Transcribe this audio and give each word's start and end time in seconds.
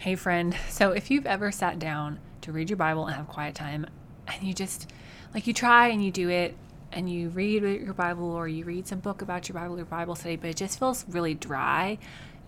Hey, 0.00 0.14
friend. 0.14 0.56
So, 0.70 0.92
if 0.92 1.10
you've 1.10 1.26
ever 1.26 1.52
sat 1.52 1.78
down 1.78 2.20
to 2.40 2.52
read 2.52 2.70
your 2.70 2.78
Bible 2.78 3.04
and 3.04 3.14
have 3.16 3.28
quiet 3.28 3.54
time, 3.54 3.84
and 4.26 4.42
you 4.42 4.54
just 4.54 4.90
like 5.34 5.46
you 5.46 5.52
try 5.52 5.88
and 5.88 6.02
you 6.02 6.10
do 6.10 6.30
it, 6.30 6.56
and 6.90 7.06
you 7.12 7.28
read 7.28 7.62
your 7.62 7.92
Bible 7.92 8.32
or 8.32 8.48
you 8.48 8.64
read 8.64 8.88
some 8.88 9.00
book 9.00 9.20
about 9.20 9.46
your 9.46 9.56
Bible 9.56 9.78
or 9.78 9.84
Bible 9.84 10.14
study, 10.14 10.36
but 10.36 10.48
it 10.48 10.56
just 10.56 10.78
feels 10.78 11.04
really 11.06 11.34
dry 11.34 11.98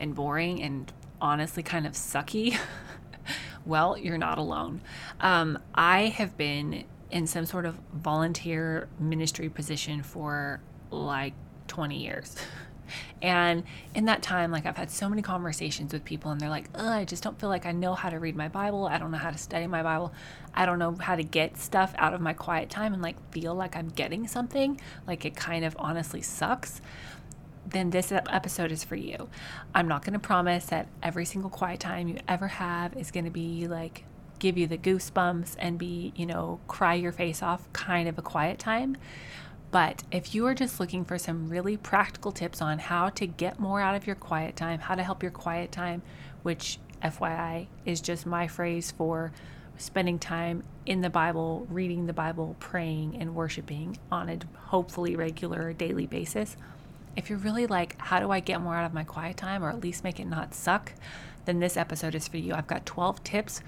and 0.01 0.15
boring 0.15 0.63
and 0.63 0.91
honestly 1.21 1.63
kind 1.63 1.87
of 1.87 1.93
sucky, 1.93 2.57
well, 3.67 3.99
you're 3.99 4.17
not 4.17 4.39
alone. 4.39 4.81
Um, 5.21 5.59
I 5.75 6.07
have 6.07 6.39
been 6.39 6.85
in 7.11 7.27
some 7.27 7.45
sort 7.45 7.67
of 7.67 7.77
volunteer 7.93 8.89
ministry 8.99 9.51
position 9.51 10.03
for 10.03 10.63
like 10.91 11.35
20 11.69 11.99
years. 12.03 12.35
And 13.21 13.65
in 13.95 14.07
that 14.07 14.23
time, 14.23 14.51
like 14.51 14.67
I've 14.67 14.77
had 14.77 14.91
so 14.91 15.09
many 15.09 15.23
conversations 15.23 15.93
with 15.93 16.05
people, 16.05 16.31
and 16.31 16.41
they're 16.41 16.49
like, 16.49 16.69
I 16.79 17.05
just 17.05 17.23
don't 17.23 17.39
feel 17.39 17.49
like 17.49 17.67
I 17.67 17.73
know 17.73 17.95
how 17.95 18.11
to 18.11 18.19
read 18.19 18.37
my 18.37 18.49
Bible. 18.49 18.87
I 18.87 18.99
don't 18.99 19.11
know 19.11 19.19
how 19.19 19.31
to 19.31 19.39
study 19.39 19.67
my 19.67 19.83
Bible. 19.83 20.13
I 20.55 20.67
don't 20.67 20.79
know 20.79 20.97
how 21.01 21.17
to 21.17 21.23
get 21.23 21.57
stuff 21.59 21.95
out 21.97 22.15
of 22.15 22.21
my 22.21 22.33
quiet 22.33 22.71
time 22.71 22.93
and 22.93 23.03
like 23.03 23.17
feel 23.33 23.55
like 23.55 23.77
I'm 23.77 23.89
getting 23.89 24.27
something. 24.27 24.81
Like 25.07 25.25
it 25.25 25.37
kind 25.37 25.65
of 25.65 25.77
honestly 25.79 26.23
sucks. 26.23 26.81
Then 27.65 27.91
this 27.91 28.13
episode 28.13 28.73
is 28.73 28.85
for 28.85 28.97
you. 28.97 29.29
I'm 29.75 29.89
not 29.89 30.05
going 30.05 30.13
to 30.13 30.19
promise 30.19 30.67
that 30.67 30.89
every 31.03 31.25
single 31.25 31.49
quiet 31.49 31.81
time 31.81 32.09
you 32.09 32.19
ever 32.29 32.49
have 32.49 32.97
is 32.97 33.11
going 33.11 33.25
to 33.25 33.31
be 33.31 33.67
like 33.67 34.05
give 34.41 34.59
you 34.59 34.67
the 34.67 34.77
goosebumps 34.77 35.55
and 35.59 35.79
be, 35.79 36.13
you 36.17 36.27
know, 36.27 36.59
cry 36.67 36.95
your 36.95 37.13
face 37.13 37.43
off 37.43 37.73
kind 37.73 38.09
of 38.09 38.19
a 38.19 38.23
quiet 38.23 38.59
time. 38.59 38.97
But 39.73 40.03
if 40.13 40.35
you 40.35 40.47
are 40.47 40.55
just 40.55 40.79
looking 40.79 41.03
for 41.03 41.17
some 41.19 41.49
really 41.49 41.79
practical 41.79 42.31
tips 42.31 42.61
on 42.61 42.79
how 42.79 43.09
to 43.09 43.27
get 43.27 43.59
more 43.59 43.81
out 43.81 43.97
of 43.97 44.07
your 44.07 44.15
quiet 44.15 44.55
time, 44.55 44.79
how 44.79 44.95
to 44.95 45.03
help 45.03 45.23
your 45.23 45.33
quiet 45.33 45.73
time, 45.73 46.03
which 46.43 46.79
FYI 47.03 47.69
is 47.87 48.03
just 48.03 48.27
my 48.27 48.47
phrase 48.47 48.91
for 48.91 49.33
spending 49.79 50.19
time 50.19 50.63
in 50.85 51.01
the 51.01 51.09
Bible, 51.09 51.67
reading 51.71 52.07
the 52.07 52.13
Bible, 52.13 52.55
praying, 52.61 53.17
and 53.19 53.35
worshiping 53.35 53.97
on 54.13 54.29
a 54.29 54.39
hopefully 54.67 55.17
regular 55.17 55.73
daily 55.73 56.07
basis. 56.07 56.55
If 57.17 57.31
you're 57.31 57.39
really 57.39 57.67
like, 57.67 57.99
how 57.99 58.21
do 58.21 58.31
I 58.31 58.41
get 58.41 58.61
more 58.61 58.77
out 58.77 58.85
of 58.85 58.93
my 58.93 59.05
quiet 59.05 59.39
time 59.39 59.65
or 59.65 59.71
at 59.71 59.81
least 59.81 60.05
make 60.05 60.21
it 60.21 60.27
not 60.27 60.55
suck? 60.55 60.93
Then 61.47 61.61
this 61.61 61.79
episode 61.79 62.15
is 62.15 62.29
for 62.29 62.37
you. 62.37 62.53
I've 62.53 62.67
got 62.67 62.85
12 62.85 63.25
tips 63.25 63.63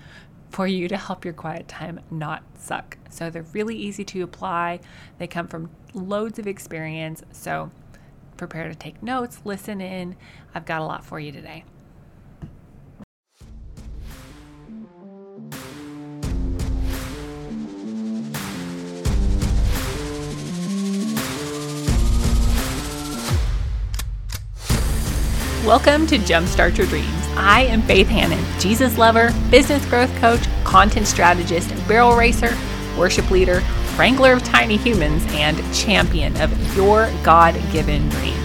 for 0.55 0.69
you 0.69 0.87
to 0.87 0.97
help 0.97 1.25
your 1.25 1.35
quiet 1.35 1.67
time 1.67 1.99
not 2.13 2.41
suck. 2.57 2.97
So 3.11 3.29
they're 3.29 3.43
really 3.53 3.75
easy 3.77 4.05
to 4.05 4.23
apply. 4.23 4.79
They 5.19 5.27
come 5.27 5.49
from 5.49 5.69
loads 5.95 6.39
of 6.39 6.47
experience. 6.47 7.25
So 7.33 7.73
prepare 8.37 8.69
to 8.69 8.75
take 8.77 9.03
notes, 9.03 9.41
listen 9.45 9.81
in. 9.81 10.15
I've 10.55 10.65
got 10.65 10.81
a 10.81 10.85
lot 10.85 11.05
for 11.05 11.19
you 11.19 11.33
today. 11.33 11.65
Welcome 25.67 26.07
to 26.07 26.19
Jumpstart 26.19 26.79
Your 26.79 26.87
Dreams. 26.87 27.23
I 27.37 27.63
am 27.63 27.83
Faith 27.83 28.07
Hanan, 28.07 28.45
Jesus 28.61 28.97
lover, 28.97 29.33
business 29.51 29.85
growth 29.87 30.15
coach, 30.17 30.43
content 30.63 31.07
strategist, 31.07 31.69
barrel 31.89 32.15
racer, 32.15 32.57
worship 32.97 33.29
leader, 33.31 33.61
wrangler 33.97 34.33
of 34.33 34.45
tiny 34.45 34.77
humans, 34.77 35.25
and 35.31 35.59
champion 35.75 36.41
of 36.41 36.77
your 36.77 37.11
God 37.25 37.55
given 37.73 38.09
dreams. 38.11 38.39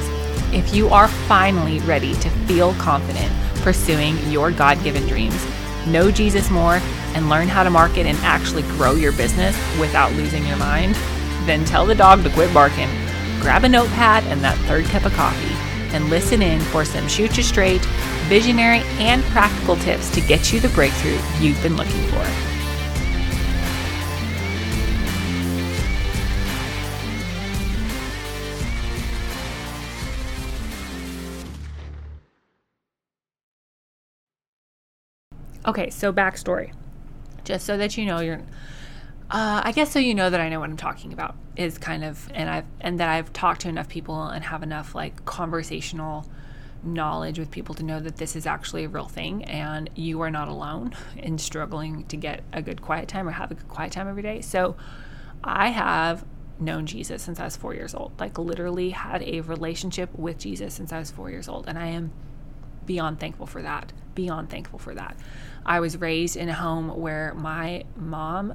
If 0.52 0.73
you 0.73 0.90
are 0.90 1.08
finally 1.08 1.80
ready 1.81 2.14
to 2.16 2.30
feel 2.48 2.73
confident 2.76 3.31
pursuing 3.58 4.18
your 4.31 4.52
God 4.52 4.81
given 4.84 5.06
dreams, 5.06 5.46
know 5.86 6.09
Jesus 6.09 6.50
more, 6.50 6.80
and 7.14 7.30
learn 7.30 7.48
how 7.48 7.64
to 7.64 7.70
market 7.70 8.08
and 8.08 8.18
actually 8.20 8.64
grow 8.64 8.96
your 8.96 9.12
business 9.12 9.56
without 9.80 10.12
losing 10.14 10.46
your 10.48 10.58
mind, 10.58 10.96
then 11.46 11.64
tell 11.66 11.86
the 11.86 11.94
dog 11.94 12.24
to 12.24 12.30
quit 12.31 12.52
barking. 12.53 12.90
Grab 13.40 13.63
a 13.66 13.69
notepad 13.69 14.24
and 14.25 14.42
that 14.42 14.58
third 14.59 14.86
cup 14.86 15.06
of 15.06 15.13
coffee 15.13 15.56
and 15.94 16.09
listen 16.09 16.42
in 16.42 16.59
for 16.59 16.86
some 16.86 17.08
shoot 17.08 17.36
you 17.38 17.44
straight, 17.44 17.81
visionary, 18.29 18.79
and 19.00 19.23
practical 19.25 19.75
tips 19.78 20.09
to 20.12 20.22
get 20.22 20.53
you 20.53 20.59
the 20.59 20.69
breakthrough 20.69 21.19
you've 21.40 21.62
been 21.62 21.75
looking 21.75 22.01
for. 22.07 22.25
Okay, 35.66 35.89
so 35.89 36.13
backstory. 36.13 36.72
Just 37.44 37.66
so 37.66 37.78
that 37.78 37.97
you 37.97 38.06
know, 38.06 38.19
you're 38.19 38.41
uh, 39.31 39.62
I 39.63 39.72
guess 39.73 39.91
so 39.91 40.00
you 40.00 40.16
know 40.16 40.29
that 40.29 40.39
I 40.39 40.50
know 40.50 40.59
what 40.59 40.69
I'm 40.69 40.78
talking 40.78 41.13
about 41.13 41.35
is 41.56 41.78
kind 41.78 42.03
of 42.03 42.29
and 42.34 42.50
I've 42.50 42.66
and 42.81 43.00
that 43.00 43.09
I've 43.09 43.31
talked 43.31 43.62
to 43.62 43.69
enough 43.69 43.88
people 43.88 44.23
and 44.23 44.44
have 44.44 44.63
enough 44.63 44.95
like 44.95 45.23
conversational 45.25 46.25
knowledge 46.84 47.38
with 47.38 47.51
people 47.51 47.75
to 47.75 47.84
know 47.84 48.00
that 48.00 48.17
this 48.17 48.35
is 48.35 48.45
actually 48.45 48.85
a 48.85 48.90
real 48.90 49.07
thing 49.07 49.44
and 49.45 49.90
you 49.95 50.22
are 50.22 50.31
not 50.31 50.47
alone 50.47 50.95
in 51.17 51.38
struggling 51.38 52.06
to 52.06 52.16
get 52.16 52.41
a 52.53 52.62
good 52.62 52.81
quiet 52.81 53.07
time 53.07 53.28
or 53.28 53.31
have 53.31 53.51
a 53.51 53.56
good 53.56 53.67
quiet 53.67 53.91
time 53.91 54.07
every 54.07 54.23
day. 54.23 54.41
So 54.41 54.75
I 55.44 55.69
have 55.69 56.25
known 56.59 56.85
Jesus 56.85 57.22
since 57.22 57.39
I 57.39 57.45
was 57.45 57.57
4 57.57 57.73
years 57.73 57.94
old. 57.94 58.13
Like 58.19 58.38
literally 58.38 58.91
had 58.91 59.22
a 59.23 59.41
relationship 59.41 60.09
with 60.18 60.38
Jesus 60.38 60.73
since 60.73 60.94
I 60.94 61.00
was 61.00 61.12
4 61.12 61.29
years 61.29 61.50
old 61.50 61.68
and 61.68 61.78
I 61.78 61.88
am 61.88 62.12
beyond 62.85 63.19
thankful 63.19 63.45
for 63.45 63.62
that. 63.62 63.94
Beyond 64.16 64.50
thankful 64.50 64.79
for 64.79 64.95
that. 64.95 65.18
I 65.66 65.79
was 65.79 65.97
raised 65.97 66.35
in 66.35 66.50
a 66.50 66.53
home 66.53 66.89
where 67.00 67.34
my 67.35 67.84
mom 67.95 68.53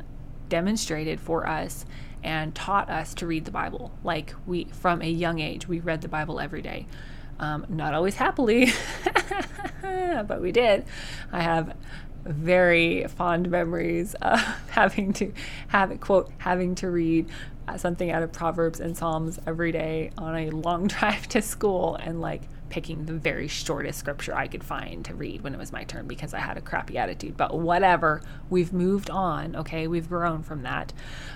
demonstrated 0.48 1.20
for 1.20 1.46
us 1.46 1.84
and 2.22 2.54
taught 2.54 2.88
us 2.88 3.14
to 3.14 3.26
read 3.26 3.44
the 3.44 3.50
Bible. 3.50 3.92
Like 4.02 4.34
we, 4.46 4.64
from 4.64 5.02
a 5.02 5.08
young 5.08 5.40
age, 5.40 5.68
we 5.68 5.80
read 5.80 6.00
the 6.00 6.08
Bible 6.08 6.40
every 6.40 6.62
day. 6.62 6.86
Um, 7.40 7.66
not 7.68 7.94
always 7.94 8.14
happily, 8.14 8.72
but 9.82 10.40
we 10.40 10.52
did. 10.52 10.84
I 11.32 11.42
have 11.42 11.74
very 12.24 13.06
fond 13.08 13.50
memories 13.50 14.14
of 14.14 14.40
having 14.70 15.12
to 15.14 15.32
have 15.68 15.90
it 15.90 16.00
quote 16.00 16.30
having 16.38 16.74
to 16.76 16.88
read 16.90 17.28
something 17.76 18.10
out 18.10 18.22
of 18.22 18.32
Proverbs 18.32 18.80
and 18.80 18.96
Psalms 18.96 19.38
every 19.46 19.72
day 19.72 20.10
on 20.18 20.36
a 20.36 20.50
long 20.50 20.86
drive 20.88 21.28
to 21.28 21.42
school 21.42 21.96
and 21.96 22.20
like 22.20 22.42
picking 22.74 23.06
the 23.06 23.12
very 23.12 23.46
shortest 23.46 24.00
scripture 24.00 24.34
I 24.34 24.48
could 24.48 24.64
find 24.64 25.04
to 25.04 25.14
read 25.14 25.42
when 25.42 25.54
it 25.54 25.58
was 25.58 25.70
my 25.70 25.84
turn 25.84 26.08
because 26.08 26.34
I 26.34 26.40
had 26.40 26.58
a 26.58 26.60
crappy 26.60 26.98
attitude. 26.98 27.36
But 27.36 27.56
whatever, 27.56 28.20
we've 28.50 28.72
moved 28.72 29.10
on, 29.10 29.54
okay? 29.54 29.86
We've 29.86 30.08
grown 30.08 30.42
from 30.42 30.62
that. 30.62 30.92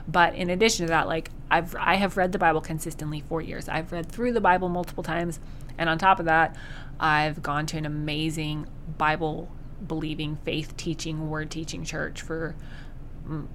But 0.09 0.35
in 0.35 0.51
addition 0.51 0.87
to 0.87 0.91
that, 0.91 1.07
like 1.07 1.31
I've 1.49 1.77
I 1.77 1.95
have 1.95 2.17
read 2.17 2.33
the 2.33 2.41
Bible 2.41 2.61
consistently 2.61 3.21
for 3.21 3.41
years. 3.41 3.69
I've 3.69 3.93
read 3.93 4.11
through 4.11 4.33
the 4.33 4.41
Bible 4.41 4.69
multiple 4.69 5.05
times, 5.05 5.39
and 5.79 5.89
on 5.89 5.97
top 5.97 6.19
of 6.19 6.27
that, 6.27 6.57
I've 6.99 7.41
gone 7.41 7.67
to 7.67 7.79
an 7.79 7.87
amazing 7.87 8.67
Bible 8.99 9.49
believing, 9.87 10.39
faith 10.45 10.77
teaching, 10.77 11.31
word 11.31 11.53
teaching 11.53 11.85
church 11.85 12.21
for 12.21 12.57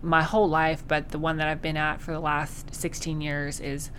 my 0.02 0.24
whole 0.24 0.48
life, 0.48 0.86
but 0.88 1.10
the 1.10 1.20
one 1.20 1.36
that 1.36 1.50
I've 1.50 1.62
been 1.62 1.76
at 1.76 2.00
for 2.00 2.14
the 2.14 2.22
last 2.22 2.74
16 2.74 3.20
years 3.20 3.60
is 3.60 3.92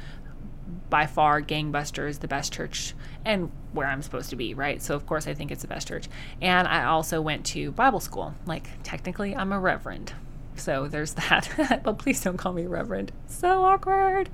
by 0.91 1.07
far 1.07 1.43
gangbuster 1.43 2.09
is 2.09 2.19
the 2.19 2.29
best 2.29 2.53
church 2.53 2.95
and 3.25 3.51
where 3.73 3.87
i'm 3.87 4.03
supposed 4.03 4.31
to 4.31 4.37
be 4.37 4.55
right? 4.55 4.81
So 4.83 4.95
of 4.95 5.07
course 5.07 5.27
i 5.27 5.35
think 5.35 5.51
it's 5.51 5.63
the 5.63 5.69
best 5.69 5.89
church. 5.89 6.09
And 6.41 6.67
i 6.69 6.85
also 6.85 7.21
went 7.21 7.45
to 7.47 7.73
bible 7.73 8.01
school. 8.01 8.35
Like 8.47 8.69
technically 8.83 9.35
i'm 9.35 9.53
a 9.53 9.61
reverend. 9.61 10.13
So 10.57 10.89
there's 10.89 11.15
that. 11.29 11.81
But 11.85 11.99
please 11.99 12.23
don't 12.23 12.37
call 12.37 12.53
me 12.53 12.67
reverend. 12.67 13.13
So 13.27 13.65
awkward. 13.65 14.31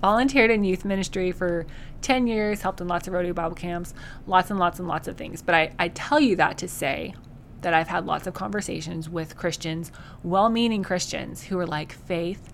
Volunteered 0.00 0.50
in 0.50 0.62
youth 0.62 0.84
ministry 0.84 1.32
for 1.32 1.66
10 2.02 2.26
years 2.26 2.62
helped 2.62 2.80
in 2.80 2.86
lots 2.86 3.08
of 3.08 3.14
rodeo 3.14 3.32
bible 3.32 3.56
camps 3.56 3.94
lots 4.26 4.50
and 4.50 4.58
lots 4.58 4.78
and 4.78 4.86
lots 4.86 5.08
of 5.08 5.16
things. 5.16 5.42
But 5.42 5.54
i, 5.54 5.72
I 5.78 5.88
tell 5.88 6.20
you 6.20 6.36
that 6.36 6.58
to 6.58 6.68
say 6.68 7.14
that 7.62 7.74
i've 7.74 7.88
had 7.88 8.06
lots 8.06 8.26
of 8.26 8.34
conversations 8.34 9.08
with 9.08 9.36
christians 9.36 9.90
well-meaning 10.22 10.82
christians 10.82 11.42
who 11.44 11.58
are 11.58 11.66
like 11.66 11.92
faith 11.92 12.52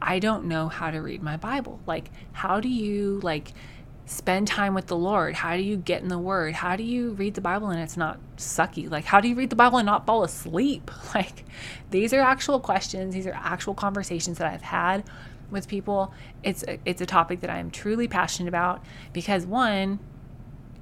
I 0.00 0.18
don't 0.18 0.44
know 0.44 0.68
how 0.68 0.90
to 0.90 1.00
read 1.00 1.22
my 1.22 1.36
Bible. 1.36 1.80
Like, 1.86 2.10
how 2.32 2.60
do 2.60 2.68
you 2.68 3.20
like 3.22 3.52
spend 4.04 4.46
time 4.46 4.74
with 4.74 4.86
the 4.86 4.96
Lord? 4.96 5.34
How 5.34 5.56
do 5.56 5.62
you 5.62 5.76
get 5.76 6.02
in 6.02 6.08
the 6.08 6.18
Word? 6.18 6.54
How 6.54 6.76
do 6.76 6.82
you 6.82 7.10
read 7.12 7.34
the 7.34 7.40
Bible 7.40 7.68
and 7.68 7.80
it's 7.80 7.96
not 7.96 8.18
sucky? 8.36 8.90
Like, 8.90 9.04
how 9.04 9.20
do 9.20 9.28
you 9.28 9.34
read 9.34 9.50
the 9.50 9.56
Bible 9.56 9.78
and 9.78 9.86
not 9.86 10.06
fall 10.06 10.24
asleep? 10.24 10.90
Like, 11.14 11.44
these 11.90 12.12
are 12.12 12.20
actual 12.20 12.60
questions. 12.60 13.14
These 13.14 13.26
are 13.26 13.32
actual 13.32 13.72
conversations 13.72 14.36
that 14.36 14.52
I've 14.52 14.60
had 14.60 15.02
with 15.50 15.66
people. 15.66 16.12
It's 16.42 16.62
a, 16.64 16.78
it's 16.84 17.00
a 17.00 17.06
topic 17.06 17.40
that 17.40 17.48
I 17.48 17.58
am 17.58 17.70
truly 17.70 18.06
passionate 18.06 18.48
about 18.48 18.84
because 19.14 19.46
one, 19.46 19.98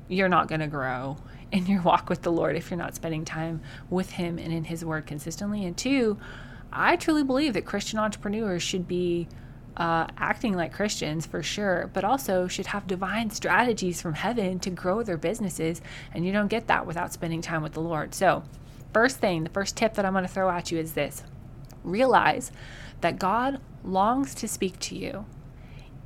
you're 0.08 0.28
not 0.28 0.49
going 0.49 0.60
to 0.60 0.67
grow 0.67 1.19
in 1.52 1.67
your 1.67 1.82
walk 1.82 2.10
with 2.10 2.22
the 2.22 2.32
Lord 2.32 2.56
if 2.56 2.69
you're 2.69 2.78
not 2.78 2.96
spending 2.96 3.25
time 3.25 3.60
with 3.88 4.10
Him 4.12 4.38
and 4.38 4.52
in 4.52 4.64
His 4.64 4.84
Word 4.84 5.06
consistently, 5.06 5.64
and 5.64 5.76
two 5.76 6.19
I 6.74 6.96
truly 6.96 7.22
believe 7.22 7.54
that 7.54 7.64
Christian 7.64 7.98
entrepreneurs 7.98 8.62
should 8.62 8.88
be 8.88 9.28
uh, 9.76 10.06
acting 10.16 10.54
like 10.54 10.72
Christians 10.72 11.26
for 11.26 11.42
sure, 11.42 11.90
but 11.92 12.04
also 12.04 12.46
should 12.48 12.66
have 12.66 12.86
divine 12.86 13.30
strategies 13.30 14.00
from 14.00 14.14
heaven 14.14 14.58
to 14.60 14.70
grow 14.70 15.02
their 15.02 15.16
businesses. 15.16 15.80
And 16.12 16.26
you 16.26 16.32
don't 16.32 16.48
get 16.48 16.66
that 16.68 16.86
without 16.86 17.12
spending 17.12 17.42
time 17.42 17.62
with 17.62 17.72
the 17.72 17.80
Lord. 17.80 18.14
So, 18.14 18.44
first 18.92 19.18
thing, 19.18 19.44
the 19.44 19.50
first 19.50 19.76
tip 19.76 19.94
that 19.94 20.04
I'm 20.04 20.12
going 20.12 20.24
to 20.24 20.32
throw 20.32 20.50
at 20.50 20.70
you 20.70 20.78
is 20.78 20.94
this 20.94 21.22
realize 21.82 22.50
that 23.02 23.18
God 23.18 23.60
longs 23.84 24.34
to 24.36 24.48
speak 24.48 24.78
to 24.80 24.96
you 24.96 25.26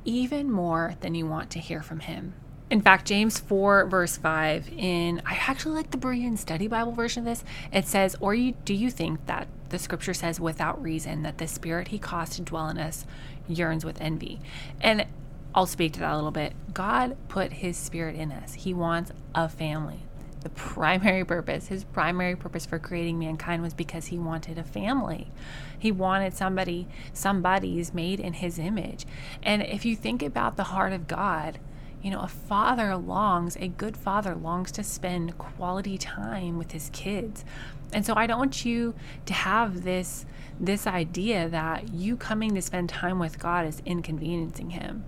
even 0.03 0.51
more 0.51 0.95
than 0.99 1.15
you 1.15 1.25
want 1.25 1.49
to 1.51 1.59
hear 1.59 1.81
from 1.81 2.01
Him. 2.01 2.33
In 2.69 2.81
fact, 2.81 3.07
James 3.07 3.39
4, 3.39 3.87
verse 3.87 4.17
5, 4.17 4.69
in 4.77 5.21
I 5.25 5.39
actually 5.47 5.75
like 5.75 5.89
the 5.89 5.97
Berean 5.97 6.37
Study 6.37 6.67
Bible 6.67 6.91
version 6.91 7.21
of 7.21 7.25
this, 7.25 7.43
it 7.73 7.87
says, 7.87 8.15
Or 8.19 8.35
you, 8.35 8.53
do 8.63 8.75
you 8.75 8.91
think 8.91 9.25
that 9.25 9.47
the 9.69 9.79
scripture 9.79 10.13
says 10.13 10.39
without 10.39 10.81
reason 10.81 11.23
that 11.23 11.39
the 11.39 11.47
spirit 11.47 11.87
he 11.87 11.97
caused 11.97 12.33
to 12.33 12.43
dwell 12.43 12.69
in 12.69 12.77
us 12.77 13.05
yearns 13.47 13.83
with 13.83 13.99
envy? 13.99 14.39
And 14.81 15.07
I'll 15.55 15.65
speak 15.65 15.93
to 15.93 15.99
that 16.01 16.13
a 16.13 16.15
little 16.15 16.29
bit. 16.29 16.53
God 16.71 17.17
put 17.27 17.53
his 17.53 17.75
spirit 17.75 18.15
in 18.15 18.31
us, 18.31 18.53
he 18.53 18.73
wants 18.73 19.11
a 19.33 19.49
family. 19.49 20.01
The 20.41 20.49
primary 20.51 21.25
purpose, 21.25 21.67
his 21.67 21.83
primary 21.83 22.35
purpose 22.35 22.65
for 22.65 22.79
creating 22.79 23.19
mankind 23.19 23.61
was 23.61 23.73
because 23.73 24.05
he 24.05 24.17
wanted 24.17 24.57
a 24.57 24.63
family. 24.63 25.31
He 25.77 25.91
wanted 25.91 26.33
somebody, 26.33 26.87
somebody's 27.11 27.93
made 27.93 28.21
in 28.21 28.33
his 28.33 28.57
image. 28.57 29.05
And 29.43 29.61
if 29.61 29.83
you 29.83 29.97
think 29.97 30.23
about 30.23 30.55
the 30.55 30.65
heart 30.65 30.93
of 30.93 31.07
God, 31.07 31.59
you 32.01 32.09
know, 32.11 32.21
a 32.21 32.27
father 32.27 32.95
longs, 32.95 33.57
a 33.57 33.67
good 33.67 33.97
father 33.97 34.35
longs 34.35 34.71
to 34.73 34.83
spend 34.83 35.37
quality 35.37 35.97
time 35.97 36.57
with 36.57 36.71
his 36.71 36.89
kids. 36.93 37.43
And 37.91 38.05
so 38.05 38.13
I 38.15 38.27
don't 38.27 38.39
want 38.39 38.65
you 38.65 38.93
to 39.25 39.33
have 39.33 39.83
this 39.83 40.25
this 40.59 40.85
idea 40.85 41.47
that 41.47 41.89
you 41.93 42.17
coming 42.17 42.53
to 42.53 42.61
spend 42.61 42.89
time 42.89 43.17
with 43.17 43.39
God 43.39 43.65
is 43.65 43.81
inconveniencing 43.85 44.71
him. 44.71 45.05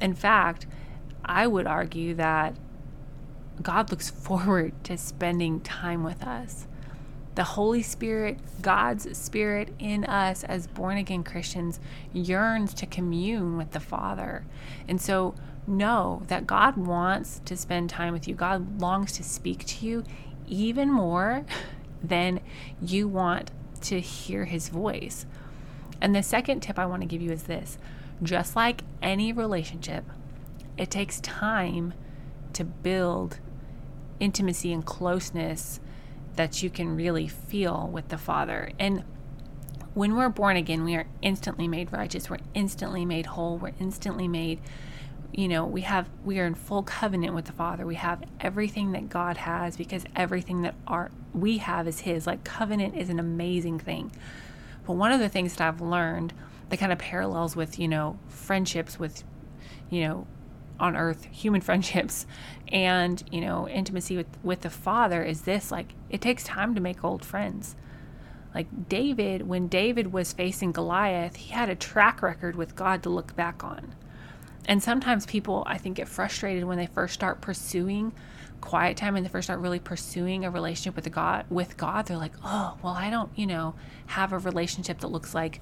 In 0.00 0.12
fact, 0.12 0.66
I 1.24 1.46
would 1.46 1.68
argue 1.68 2.14
that 2.14 2.56
God 3.62 3.90
looks 3.90 4.10
forward 4.26 4.72
to 4.84 4.98
spending 4.98 5.60
time 5.60 6.02
with 6.02 6.22
us. 6.24 6.66
The 7.34 7.44
Holy 7.44 7.80
Spirit, 7.80 8.38
God's 8.60 9.16
Spirit 9.16 9.72
in 9.78 10.04
us 10.04 10.44
as 10.44 10.66
born 10.66 10.98
again 10.98 11.24
Christians, 11.24 11.80
yearns 12.12 12.74
to 12.74 12.86
commune 12.86 13.56
with 13.56 13.70
the 13.70 13.80
Father. 13.80 14.44
And 14.86 15.00
so 15.00 15.34
know 15.66 16.22
that 16.28 16.46
God 16.46 16.76
wants 16.76 17.40
to 17.44 17.56
spend 17.56 17.90
time 17.90 18.12
with 18.12 18.26
you. 18.26 18.34
God 18.34 18.80
longs 18.80 19.12
to 19.12 19.22
speak 19.22 19.64
to 19.66 19.86
you 19.86 20.04
even 20.46 20.90
more 20.90 21.44
than 22.02 22.40
you 22.80 23.08
want 23.08 23.50
to 23.82 24.00
hear 24.00 24.44
his 24.44 24.68
voice. 24.68 25.26
And 26.00 26.14
the 26.14 26.22
second 26.22 26.60
tip 26.60 26.78
I 26.78 26.86
want 26.86 27.02
to 27.02 27.06
give 27.06 27.22
you 27.22 27.30
is 27.30 27.44
this 27.44 27.78
just 28.22 28.54
like 28.54 28.82
any 29.00 29.32
relationship, 29.32 30.04
it 30.76 30.90
takes 30.90 31.20
time 31.20 31.94
to 32.52 32.64
build 32.64 33.38
intimacy 34.20 34.72
and 34.72 34.84
closeness 34.84 35.80
that 36.36 36.62
you 36.62 36.70
can 36.70 36.96
really 36.96 37.28
feel 37.28 37.88
with 37.92 38.08
the 38.08 38.18
Father. 38.18 38.70
And 38.78 39.04
when 39.94 40.16
we're 40.16 40.28
born 40.28 40.56
again, 40.56 40.84
we 40.84 40.94
are 40.94 41.06
instantly 41.20 41.68
made 41.68 41.92
righteous. 41.92 42.30
We're 42.30 42.38
instantly 42.54 43.04
made 43.04 43.26
whole. 43.26 43.58
We're 43.58 43.74
instantly 43.78 44.28
made 44.28 44.60
you 45.32 45.48
know 45.48 45.64
we 45.64 45.80
have 45.82 46.08
we 46.24 46.38
are 46.38 46.46
in 46.46 46.54
full 46.54 46.82
covenant 46.82 47.34
with 47.34 47.46
the 47.46 47.52
father. 47.52 47.86
We 47.86 47.94
have 47.96 48.22
everything 48.40 48.92
that 48.92 49.08
god 49.08 49.38
has 49.38 49.76
because 49.76 50.04
everything 50.14 50.62
that 50.62 50.74
our 50.86 51.10
we 51.32 51.58
have 51.58 51.88
is 51.88 52.00
his. 52.00 52.26
Like 52.26 52.44
covenant 52.44 52.96
is 52.96 53.08
an 53.08 53.18
amazing 53.18 53.78
thing. 53.78 54.12
But 54.86 54.94
one 54.94 55.12
of 55.12 55.20
the 55.20 55.28
things 55.28 55.56
that 55.56 55.66
i've 55.66 55.80
learned 55.80 56.32
that 56.68 56.78
kind 56.78 56.92
of 56.92 56.98
parallels 56.98 57.56
with 57.56 57.78
you 57.78 57.88
know 57.88 58.18
friendships 58.28 58.98
with 58.98 59.24
you 59.90 60.02
know 60.02 60.26
on 60.80 60.96
earth 60.96 61.24
human 61.30 61.60
friendships 61.68 62.26
and 62.68 63.22
you 63.30 63.40
know 63.40 63.68
intimacy 63.68 64.16
with 64.16 64.26
with 64.42 64.60
the 64.62 64.70
father 64.70 65.22
is 65.22 65.42
this 65.42 65.70
like 65.70 65.94
it 66.10 66.20
takes 66.20 66.44
time 66.44 66.74
to 66.74 66.80
make 66.80 67.02
old 67.04 67.24
friends. 67.24 67.74
Like 68.54 68.88
david 68.90 69.48
when 69.48 69.68
david 69.68 70.12
was 70.12 70.34
facing 70.34 70.72
goliath 70.72 71.36
he 71.36 71.52
had 71.52 71.70
a 71.70 71.74
track 71.74 72.20
record 72.20 72.54
with 72.54 72.76
god 72.76 73.02
to 73.04 73.08
look 73.08 73.34
back 73.34 73.64
on 73.64 73.94
and 74.66 74.82
sometimes 74.82 75.26
people, 75.26 75.64
I 75.66 75.78
think, 75.78 75.96
get 75.96 76.08
frustrated 76.08 76.64
when 76.64 76.78
they 76.78 76.86
first 76.86 77.14
start 77.14 77.40
pursuing 77.40 78.12
quiet 78.60 78.96
time 78.96 79.16
and 79.16 79.26
they 79.26 79.28
first 79.28 79.46
start 79.46 79.60
really 79.60 79.80
pursuing 79.80 80.44
a 80.44 80.50
relationship 80.50 80.94
with 80.94 81.12
God 81.12 81.44
with 81.50 81.76
God. 81.76 82.06
They're 82.06 82.16
like, 82.16 82.32
oh, 82.44 82.78
well, 82.82 82.94
I 82.94 83.10
don't, 83.10 83.30
you 83.36 83.46
know, 83.46 83.74
have 84.06 84.32
a 84.32 84.38
relationship 84.38 85.00
that 85.00 85.08
looks 85.08 85.34
like, 85.34 85.60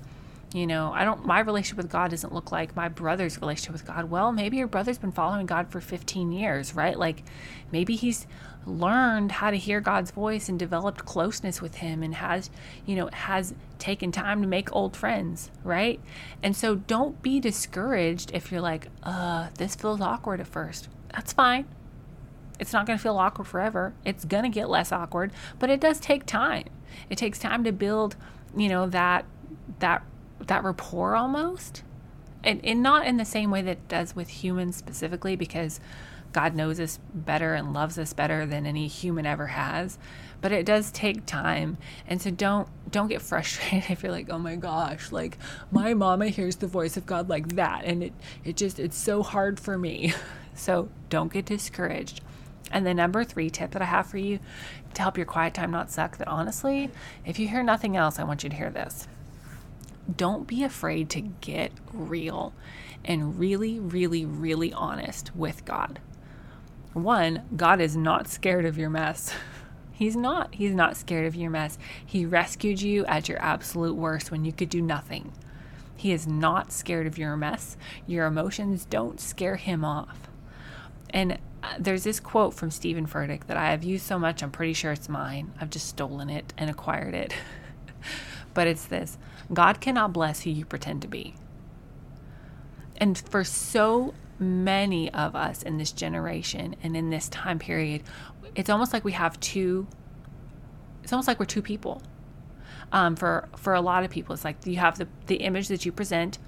you 0.52 0.67
know, 0.67 0.93
I 0.93 1.05
don't. 1.05 1.25
My 1.25 1.41
relationship 1.41 1.76
with 1.76 1.91
God 1.91 2.11
doesn't 2.11 2.32
look 2.32 2.50
like 2.50 2.75
my 2.75 2.88
brother's 2.88 3.41
relationship 3.41 3.73
with 3.73 3.87
God. 3.87 4.11
Well, 4.11 4.32
maybe 4.32 4.56
your 4.56 4.67
brother's 4.67 4.99
been 4.99 5.12
following 5.12 5.47
God 5.47 5.70
for 5.70 5.81
15 5.81 6.32
years, 6.32 6.75
right? 6.75 6.99
Like, 6.99 7.23
maybe 7.70 7.94
he's 7.94 8.26
learned 8.67 9.32
how 9.32 9.50
to 9.50 9.56
hear 9.56 9.81
God's 9.81 10.11
voice 10.11 10.49
and 10.49 10.58
developed 10.58 11.05
closeness 11.05 11.62
with 11.62 11.76
him 11.76 12.02
and 12.02 12.17
has, 12.17 12.50
you 12.85 12.97
know, 12.97 13.08
has 13.12 13.55
taken 13.79 14.11
time 14.11 14.43
to 14.43 14.49
make 14.49 14.75
old 14.75 14.97
friends, 14.97 15.50
right? 15.62 16.00
And 16.43 16.56
so 16.56 16.75
don't 16.75 17.23
be 17.23 17.38
discouraged 17.38 18.32
if 18.35 18.50
you're 18.50 18.61
like, 18.61 18.88
uh, 19.05 19.49
this 19.56 19.76
feels 19.76 20.00
awkward 20.00 20.41
at 20.41 20.49
first. 20.49 20.88
That's 21.14 21.32
fine. 21.32 21.67
It's 22.58 22.73
not 22.73 22.87
going 22.87 22.99
to 22.99 23.02
feel 23.02 23.17
awkward 23.17 23.47
forever. 23.47 23.94
It's 24.05 24.25
going 24.25 24.43
to 24.43 24.50
get 24.50 24.69
less 24.69 24.93
awkward, 24.93 25.32
but 25.58 25.70
it 25.70 25.81
does 25.81 25.99
take 25.99 26.26
time. 26.26 26.64
It 27.08 27.17
takes 27.17 27.38
time 27.38 27.64
to 27.64 27.73
build, 27.73 28.17
you 28.55 28.69
know, 28.69 28.87
that 28.88 29.25
that 29.79 30.02
that 30.46 30.64
rapport 30.64 31.16
almost. 31.16 31.82
And, 32.42 32.64
and 32.64 32.82
not 32.82 33.06
in 33.06 33.19
the 33.19 33.25
same 33.25 33.50
way 33.50 33.60
that 33.62 33.70
it 33.70 33.88
does 33.88 34.16
with 34.16 34.28
humans 34.28 34.76
specifically 34.76 35.37
because 35.37 35.78
God 36.32 36.54
knows 36.54 36.78
us 36.78 36.98
better 37.12 37.54
and 37.54 37.72
loves 37.72 37.98
us 37.98 38.12
better 38.12 38.46
than 38.46 38.66
any 38.66 38.87
human 38.87 39.26
ever 39.26 39.48
has. 39.48 39.98
But 40.40 40.52
it 40.52 40.64
does 40.64 40.90
take 40.90 41.26
time. 41.26 41.76
And 42.06 42.22
so 42.22 42.31
don't 42.31 42.69
don't 42.90 43.08
get 43.08 43.22
frustrated 43.22 43.90
if 43.90 44.02
you're 44.02 44.12
like, 44.12 44.31
oh 44.31 44.38
my 44.38 44.56
gosh, 44.56 45.12
like 45.12 45.38
my 45.70 45.94
mama 45.94 46.28
hears 46.28 46.56
the 46.56 46.66
voice 46.66 46.96
of 46.96 47.06
God 47.06 47.28
like 47.28 47.56
that 47.56 47.84
and 47.84 48.02
it 48.02 48.12
it 48.44 48.56
just 48.56 48.78
it's 48.78 48.96
so 48.96 49.22
hard 49.22 49.58
for 49.60 49.76
me. 49.78 50.14
So 50.52 50.90
don't 51.08 51.32
get 51.32 51.46
discouraged. 51.46 52.20
And 52.70 52.84
the 52.84 52.92
number 52.92 53.25
three 53.25 53.48
tip 53.48 53.70
that 53.70 53.81
I 53.81 53.87
have 53.87 54.08
for 54.08 54.19
you 54.19 54.40
to 54.92 55.02
help 55.02 55.16
your 55.16 55.25
quiet 55.25 55.54
time 55.54 55.70
not 55.70 55.90
suck 55.90 56.19
that 56.19 56.28
honestly, 56.28 56.90
if 57.25 57.38
you 57.38 57.48
hear 57.48 57.62
nothing 57.62 57.96
else, 57.96 58.19
I 58.19 58.25
want 58.25 58.42
you 58.44 58.50
to 58.50 58.56
hear 58.56 58.69
this. 58.69 59.08
Don't 60.16 60.46
be 60.46 60.64
afraid 60.64 61.10
to 61.10 61.20
get 61.20 61.72
real 61.92 62.52
and 63.04 63.38
really, 63.38 63.78
really, 63.78 64.24
really 64.24 64.72
honest 64.72 65.34
with 65.34 65.64
God. 65.64 66.00
One, 66.92 67.42
God 67.56 67.80
is 67.80 67.96
not 67.96 68.28
scared 68.28 68.64
of 68.64 68.78
your 68.78 68.90
mess. 68.90 69.32
He's 69.92 70.16
not. 70.16 70.54
He's 70.54 70.74
not 70.74 70.96
scared 70.96 71.26
of 71.26 71.36
your 71.36 71.50
mess. 71.50 71.78
He 72.04 72.24
rescued 72.24 72.80
you 72.80 73.04
at 73.04 73.28
your 73.28 73.38
absolute 73.40 73.94
worst 73.94 74.30
when 74.30 74.44
you 74.44 74.52
could 74.52 74.70
do 74.70 74.80
nothing. 74.80 75.32
He 75.94 76.12
is 76.12 76.26
not 76.26 76.73
scared 76.73 77.06
of 77.06 77.18
your 77.18 77.37
mess. 77.37 77.76
Your 78.06 78.25
emotions 78.25 78.87
don't 78.87 79.20
scare 79.20 79.56
him 79.56 79.85
off. 79.85 80.30
And 81.11 81.38
uh, 81.62 81.75
there's 81.78 82.04
this 82.04 82.20
quote 82.20 82.54
from 82.54 82.70
Steven 82.70 83.06
Furtick 83.06 83.46
that 83.46 83.58
I 83.58 83.70
have 83.73 83.85
used 83.85 84.06
so 84.06 84.18
much, 84.18 84.42
I'm 84.42 84.50
pretty 84.50 84.73
sure 84.73 84.92
it's 84.92 85.11
mine. 85.11 85.52
I've 85.61 85.68
just 85.68 85.88
stolen 85.88 86.30
it 86.30 86.54
and 86.56 86.70
acquired 86.70 87.14
it. 87.14 87.35
but 88.54 88.66
it's 88.66 88.87
this 88.87 89.18
God 89.52 89.80
cannot 89.80 90.12
bless 90.12 90.42
who 90.42 90.50
you 90.50 90.64
pretend 90.64 91.02
to 91.02 91.09
be. 91.09 91.35
And 92.97 93.19
for 93.19 93.45
so 93.45 94.14
many 94.38 95.12
of 95.12 95.35
us 95.35 95.62
in 95.62 95.78
this 95.78 95.92
generation 95.92 96.76
and 96.83 96.97
in 96.97 97.11
this 97.11 97.28
time 97.28 97.59
period, 97.59 98.02
it's 98.54 98.71
almost 98.71 98.92
like 98.92 99.04
we 99.04 99.12
have 99.12 99.38
two. 99.40 99.87
It's 101.02 101.12
almost 101.12 101.28
like 101.28 101.38
we're 101.38 101.47
two 101.47 101.62
people. 101.62 102.02
Um, 102.92 103.16
for 103.16 103.49
for 103.57 103.75
a 103.75 103.80
lot 103.80 104.04
of 104.04 104.11
people, 104.11 104.35
it's 104.35 104.45
like 104.45 104.66
you 104.66 104.76
have 104.76 104.99
the 104.99 105.09
the 105.26 105.37
image 105.37 105.69
that 105.69 105.85
you 105.85 105.92
present 105.92 106.38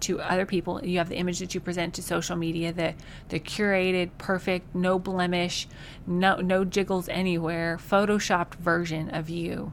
to 0.00 0.20
other 0.20 0.46
people. 0.46 0.84
You 0.84 0.98
have 0.98 1.08
the 1.08 1.16
image 1.16 1.38
that 1.40 1.54
you 1.54 1.60
present 1.60 1.94
to 1.94 2.02
social 2.02 2.36
media, 2.36 2.72
the 2.72 2.94
the 3.28 3.40
curated, 3.40 4.10
perfect, 4.18 4.74
no 4.74 4.98
blemish, 4.98 5.66
no 6.06 6.36
no 6.36 6.64
jiggles 6.64 7.08
anywhere, 7.08 7.78
photoshopped 7.78 8.54
version 8.56 9.10
of 9.10 9.28
you. 9.28 9.72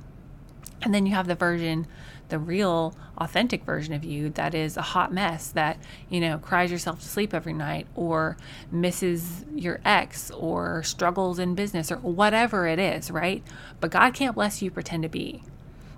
And 0.82 0.94
then 0.94 1.06
you 1.06 1.14
have 1.14 1.28
the 1.28 1.36
version 1.36 1.88
the 2.30 2.40
real 2.40 2.96
authentic 3.18 3.64
version 3.64 3.94
of 3.94 4.04
you 4.04 4.30
that 4.32 4.54
is 4.54 4.78
a 4.78 4.82
hot 4.82 5.14
mess 5.14 5.48
that 5.50 5.78
you 6.10 6.20
know 6.20 6.38
cries 6.38 6.72
yourself 6.72 7.00
to 7.00 7.08
sleep 7.08 7.34
every 7.34 7.54
night 7.54 7.88
or 7.96 8.38
misses 8.72 9.46
your 9.54 9.80
ex 9.86 10.32
or 10.32 10.84
struggles 10.84 11.40
in 11.40 11.56
business 11.56 11.92
or 11.92 11.98
whatever 11.98 12.68
it 12.68 12.80
is 12.80 13.12
right? 13.12 13.44
But 13.80 13.92
god 13.92 14.14
can't 14.14 14.36
bless 14.36 14.62
you 14.62 14.72
pretend 14.72 15.04
to 15.04 15.10
be. 15.10 15.44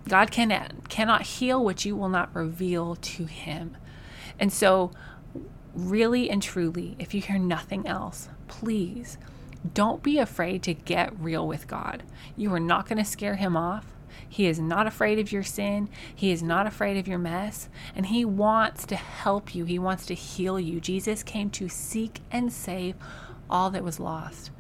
God 0.08 0.32
can, 0.32 0.82
cannot 0.88 1.24
heal 1.24 1.64
what 1.64 1.84
you 1.84 1.94
will 1.96 2.08
not 2.08 2.34
reveal 2.34 2.96
to 2.96 3.26
him. 3.26 3.76
And 4.40 4.54
so 4.54 4.92
really 5.74 6.30
and 6.30 6.42
truly 6.42 6.96
if 6.98 7.14
you 7.14 7.22
hear 7.22 7.38
nothing 7.38 7.86
else 7.86 8.30
please 8.48 9.18
don't 9.74 10.02
be 10.02 10.18
afraid 10.18 10.64
to 10.64 10.74
get 10.74 11.20
real 11.20 11.48
with 11.48 11.68
god. 11.68 12.04
You 12.36 12.54
are 12.54 12.60
not 12.60 12.88
going 12.88 12.98
to 12.98 13.06
scare 13.06 13.36
him 13.36 13.58
off 13.58 13.86
he 14.30 14.48
is 14.48 14.60
not 14.60 14.88
afraid 14.88 15.20
of 15.20 15.32
your 15.32 15.44
sin. 15.44 15.90
He 16.14 16.32
is 16.32 16.44
not 16.44 16.68
afraid 16.68 16.98
of 16.98 17.08
your 17.08 17.20
mess. 17.20 17.70
And 17.96 18.08
He 18.08 18.26
wants 18.26 18.86
to 18.88 18.96
help 18.96 19.56
you. 19.56 19.66
He 19.66 19.80
wants 19.80 20.06
to 20.08 20.14
heal 20.14 20.60
you. 20.60 20.80
Jesus 20.80 21.24
came 21.24 21.50
to 21.52 21.70
seek 21.70 22.20
and 22.32 22.52
save 22.52 22.96
all 23.50 23.70
that 23.72 23.84
was 23.84 24.00
lost. 24.00 24.52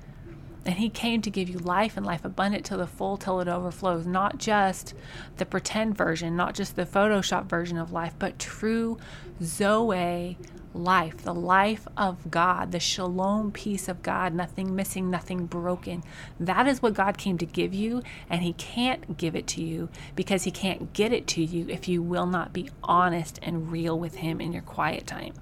And 0.68 0.76
he 0.76 0.90
came 0.90 1.22
to 1.22 1.30
give 1.30 1.48
you 1.48 1.60
life 1.60 1.96
and 1.96 2.06
life 2.06 2.26
abundant 2.26 2.66
to 2.66 2.78
the 2.78 2.86
full 2.86 3.16
till 3.16 3.40
it 3.40 3.48
overflows. 3.48 4.06
Not 4.06 4.38
just 4.38 4.94
the 5.38 5.46
pretend 5.46 5.98
version, 5.98 6.36
not 6.36 6.56
just 6.56 6.76
the 6.76 6.86
Photoshop 6.86 7.46
version 7.46 7.78
of 7.78 7.94
life, 7.94 8.14
but 8.20 8.38
true 8.38 8.98
Zoe 9.42 10.38
life, 10.74 11.18
the 11.18 11.34
life 11.34 11.88
of 11.96 12.30
God, 12.30 12.72
the 12.72 12.80
shalom 12.80 13.52
peace 13.52 13.88
of 13.88 14.04
God, 14.04 14.34
nothing 14.34 14.76
missing, 14.76 15.10
nothing 15.10 15.46
broken. 15.46 16.04
That 16.40 16.68
is 16.68 16.82
what 16.82 16.94
God 16.94 17.18
came 17.18 17.38
to 17.40 17.46
give 17.46 17.74
you, 17.74 18.04
and 18.30 18.42
He 18.42 18.54
can't 18.54 19.18
give 19.18 19.36
it 19.36 19.48
to 19.48 19.64
you 19.64 19.90
because 20.16 20.44
He 20.44 20.52
can't 20.52 20.94
get 20.94 21.14
it 21.14 21.28
to 21.28 21.44
you 21.44 21.68
if 21.70 21.88
you 21.88 22.02
will 22.02 22.28
not 22.28 22.54
be 22.54 22.70
honest 22.84 23.40
and 23.42 23.72
real 23.72 23.98
with 23.98 24.16
Him 24.16 24.40
in 24.40 24.52
your 24.52 24.62
quiet 24.62 25.08
time. 25.08 25.34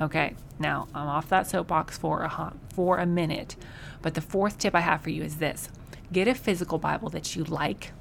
Okay, 0.00 0.34
now 0.58 0.88
I'm 0.94 1.06
off 1.06 1.28
that 1.28 1.46
soapbox 1.46 1.96
for 1.96 2.22
a 2.22 2.28
hot, 2.28 2.56
for 2.74 2.98
a 2.98 3.06
minute, 3.06 3.56
but 4.02 4.14
the 4.14 4.20
fourth 4.20 4.58
tip 4.58 4.74
I 4.74 4.80
have 4.80 5.02
for 5.02 5.10
you 5.10 5.22
is 5.22 5.36
this: 5.36 5.68
get 6.12 6.28
a 6.28 6.34
physical 6.34 6.78
Bible 6.78 7.10
that 7.10 7.36
you 7.36 7.44
like. 7.44 7.92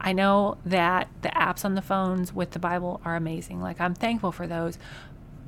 I 0.00 0.12
know 0.12 0.58
that 0.66 1.08
the 1.22 1.28
apps 1.28 1.64
on 1.64 1.74
the 1.74 1.82
phones 1.82 2.34
with 2.34 2.50
the 2.50 2.58
Bible 2.58 3.00
are 3.04 3.14
amazing. 3.14 3.60
Like, 3.60 3.80
I'm 3.80 3.94
thankful 3.94 4.32
for 4.32 4.46
those. 4.46 4.76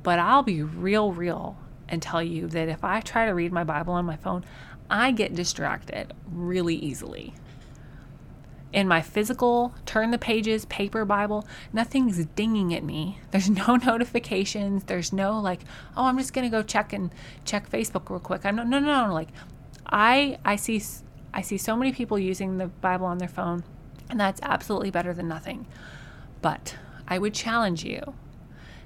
But 0.01 0.17
I'll 0.19 0.43
be 0.43 0.63
real, 0.63 1.11
real 1.11 1.57
and 1.89 2.01
tell 2.01 2.23
you 2.23 2.47
that 2.47 2.69
if 2.69 2.83
I 2.83 3.01
try 3.01 3.25
to 3.25 3.33
read 3.33 3.51
my 3.51 3.63
Bible 3.63 3.93
on 3.95 4.05
my 4.05 4.15
phone, 4.15 4.45
I 4.89 5.11
get 5.11 5.35
distracted 5.35 6.13
really 6.31 6.75
easily. 6.75 7.33
In 8.75 8.89
my 8.89 9.01
physical, 9.01 9.73
turn 9.85 10.11
the 10.11 10.17
pages, 10.17 10.65
paper 10.65 11.05
Bible, 11.05 11.47
nothing's 11.71 12.25
dinging 12.25 12.73
at 12.73 12.83
me. 12.83 13.19
There's 13.31 13.49
no 13.49 13.77
notifications. 13.77 14.83
There's 14.83 15.13
no 15.13 15.39
like, 15.39 15.61
oh, 15.95 16.03
I'm 16.03 16.17
just 16.17 16.33
gonna 16.33 16.49
go 16.49 16.61
check 16.61 16.91
and 16.91 17.09
check 17.45 17.71
Facebook 17.71 18.09
real 18.09 18.19
quick. 18.19 18.45
I'm 18.45 18.57
no, 18.57 18.63
no, 18.63 18.79
no, 18.79 19.07
no. 19.07 19.13
Like, 19.13 19.29
I 19.87 20.39
I 20.43 20.57
see 20.57 20.83
I 21.33 21.39
see 21.39 21.57
so 21.57 21.77
many 21.77 21.93
people 21.93 22.19
using 22.19 22.57
the 22.57 22.67
Bible 22.67 23.05
on 23.05 23.17
their 23.17 23.29
phone, 23.29 23.63
and 24.09 24.19
that's 24.19 24.41
absolutely 24.43 24.91
better 24.91 25.13
than 25.13 25.29
nothing. 25.29 25.67
But 26.41 26.75
I 27.07 27.17
would 27.17 27.33
challenge 27.33 27.85
you 27.85 28.13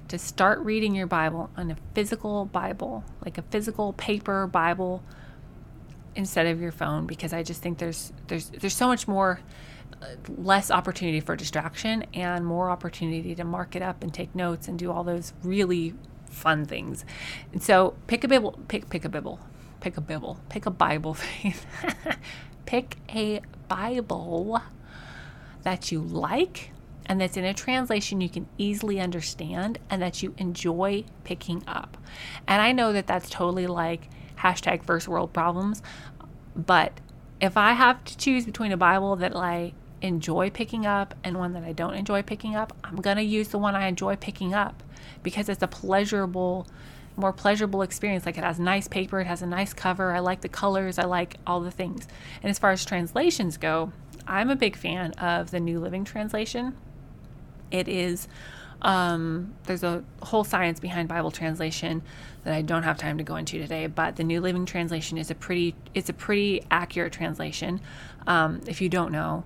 to 0.06 0.18
start 0.20 0.60
reading 0.60 0.94
your 0.94 1.08
Bible 1.08 1.50
on 1.56 1.72
a 1.72 1.76
physical 1.94 2.44
Bible, 2.44 3.02
like 3.24 3.38
a 3.38 3.42
physical 3.42 3.92
paper 3.94 4.46
Bible 4.46 5.02
instead 6.14 6.46
of 6.46 6.60
your 6.60 6.72
phone 6.72 7.06
because 7.06 7.32
I 7.32 7.42
just 7.42 7.60
think 7.60 7.78
there's 7.78 8.12
there's 8.28 8.50
there's 8.50 8.76
so 8.76 8.86
much 8.86 9.08
more 9.08 9.40
less 10.28 10.70
opportunity 10.70 11.20
for 11.20 11.36
distraction 11.36 12.04
and 12.14 12.44
more 12.46 12.70
opportunity 12.70 13.34
to 13.34 13.44
mark 13.44 13.76
it 13.76 13.82
up 13.82 14.02
and 14.02 14.12
take 14.12 14.34
notes 14.34 14.68
and 14.68 14.78
do 14.78 14.90
all 14.90 15.04
those 15.04 15.32
really 15.42 15.94
fun 16.30 16.64
things. 16.64 17.04
And 17.52 17.62
so 17.62 17.94
pick 18.06 18.24
a 18.24 18.28
Bible, 18.28 18.58
pick 18.68 18.88
pick 18.88 19.04
a 19.04 19.08
Bible, 19.08 19.40
pick 19.80 19.96
a 19.96 20.00
Bible, 20.00 20.38
pick 20.48 20.66
a 20.66 20.70
Bible, 20.70 21.14
faith, 21.14 21.66
pick 22.66 22.96
a 23.14 23.40
Bible 23.68 24.62
that 25.62 25.92
you 25.92 26.00
like 26.00 26.72
and 27.10 27.20
that's 27.20 27.36
in 27.36 27.44
a 27.44 27.52
translation 27.52 28.20
you 28.20 28.28
can 28.28 28.46
easily 28.56 29.00
understand 29.00 29.78
and 29.90 30.00
that 30.00 30.22
you 30.22 30.32
enjoy 30.38 31.04
picking 31.24 31.62
up. 31.66 31.96
And 32.46 32.62
I 32.62 32.70
know 32.70 32.92
that 32.92 33.08
that's 33.08 33.28
totally 33.28 33.66
like 33.66 34.08
hashtag 34.38 34.84
first 34.84 35.08
world 35.08 35.32
problems, 35.32 35.82
but 36.54 37.00
if 37.40 37.56
I 37.56 37.72
have 37.72 38.04
to 38.04 38.16
choose 38.16 38.44
between 38.44 38.72
a 38.72 38.76
Bible 38.76 39.16
that 39.16 39.34
I 39.34 39.72
enjoy 40.02 40.50
picking 40.50 40.86
up 40.86 41.14
and 41.24 41.38
one 41.38 41.52
that 41.54 41.62
I 41.62 41.72
don't 41.72 41.94
enjoy 41.94 42.22
picking 42.22 42.54
up, 42.54 42.76
I'm 42.84 42.96
going 42.96 43.16
to 43.16 43.22
use 43.22 43.48
the 43.48 43.58
one 43.58 43.74
I 43.74 43.86
enjoy 43.86 44.16
picking 44.16 44.54
up 44.54 44.82
because 45.22 45.48
it's 45.48 45.62
a 45.62 45.68
pleasurable 45.68 46.66
more 47.16 47.32
pleasurable 47.32 47.82
experience. 47.82 48.24
Like 48.24 48.38
it 48.38 48.44
has 48.44 48.58
nice 48.58 48.88
paper, 48.88 49.20
it 49.20 49.26
has 49.26 49.42
a 49.42 49.46
nice 49.46 49.74
cover. 49.74 50.12
I 50.12 50.20
like 50.20 50.40
the 50.40 50.48
colors, 50.48 50.98
I 50.98 51.04
like 51.04 51.36
all 51.46 51.60
the 51.60 51.70
things. 51.70 52.08
And 52.42 52.50
as 52.50 52.58
far 52.58 52.70
as 52.70 52.84
translations 52.84 53.56
go, 53.56 53.92
I'm 54.26 54.48
a 54.48 54.56
big 54.56 54.76
fan 54.76 55.12
of 55.12 55.50
the 55.50 55.60
New 55.60 55.80
Living 55.80 56.04
Translation. 56.04 56.76
It 57.70 57.88
is, 57.88 58.26
um, 58.82 59.54
there's 59.64 59.82
a 59.82 60.02
whole 60.22 60.44
science 60.44 60.80
behind 60.80 61.08
Bible 61.08 61.30
translation 61.30 62.02
that 62.44 62.54
I 62.54 62.62
don't 62.62 62.82
have 62.82 62.96
time 62.96 63.18
to 63.18 63.24
go 63.24 63.36
into 63.36 63.58
today, 63.58 63.86
but 63.86 64.16
the 64.16 64.24
New 64.24 64.40
Living 64.40 64.64
Translation 64.64 65.18
is 65.18 65.30
a 65.30 65.34
pretty, 65.34 65.74
it's 65.94 66.08
a 66.08 66.14
pretty 66.14 66.64
accurate 66.70 67.12
translation. 67.12 67.80
Um, 68.26 68.60
if 68.66 68.80
you 68.80 68.88
don't 68.88 69.12
know, 69.12 69.44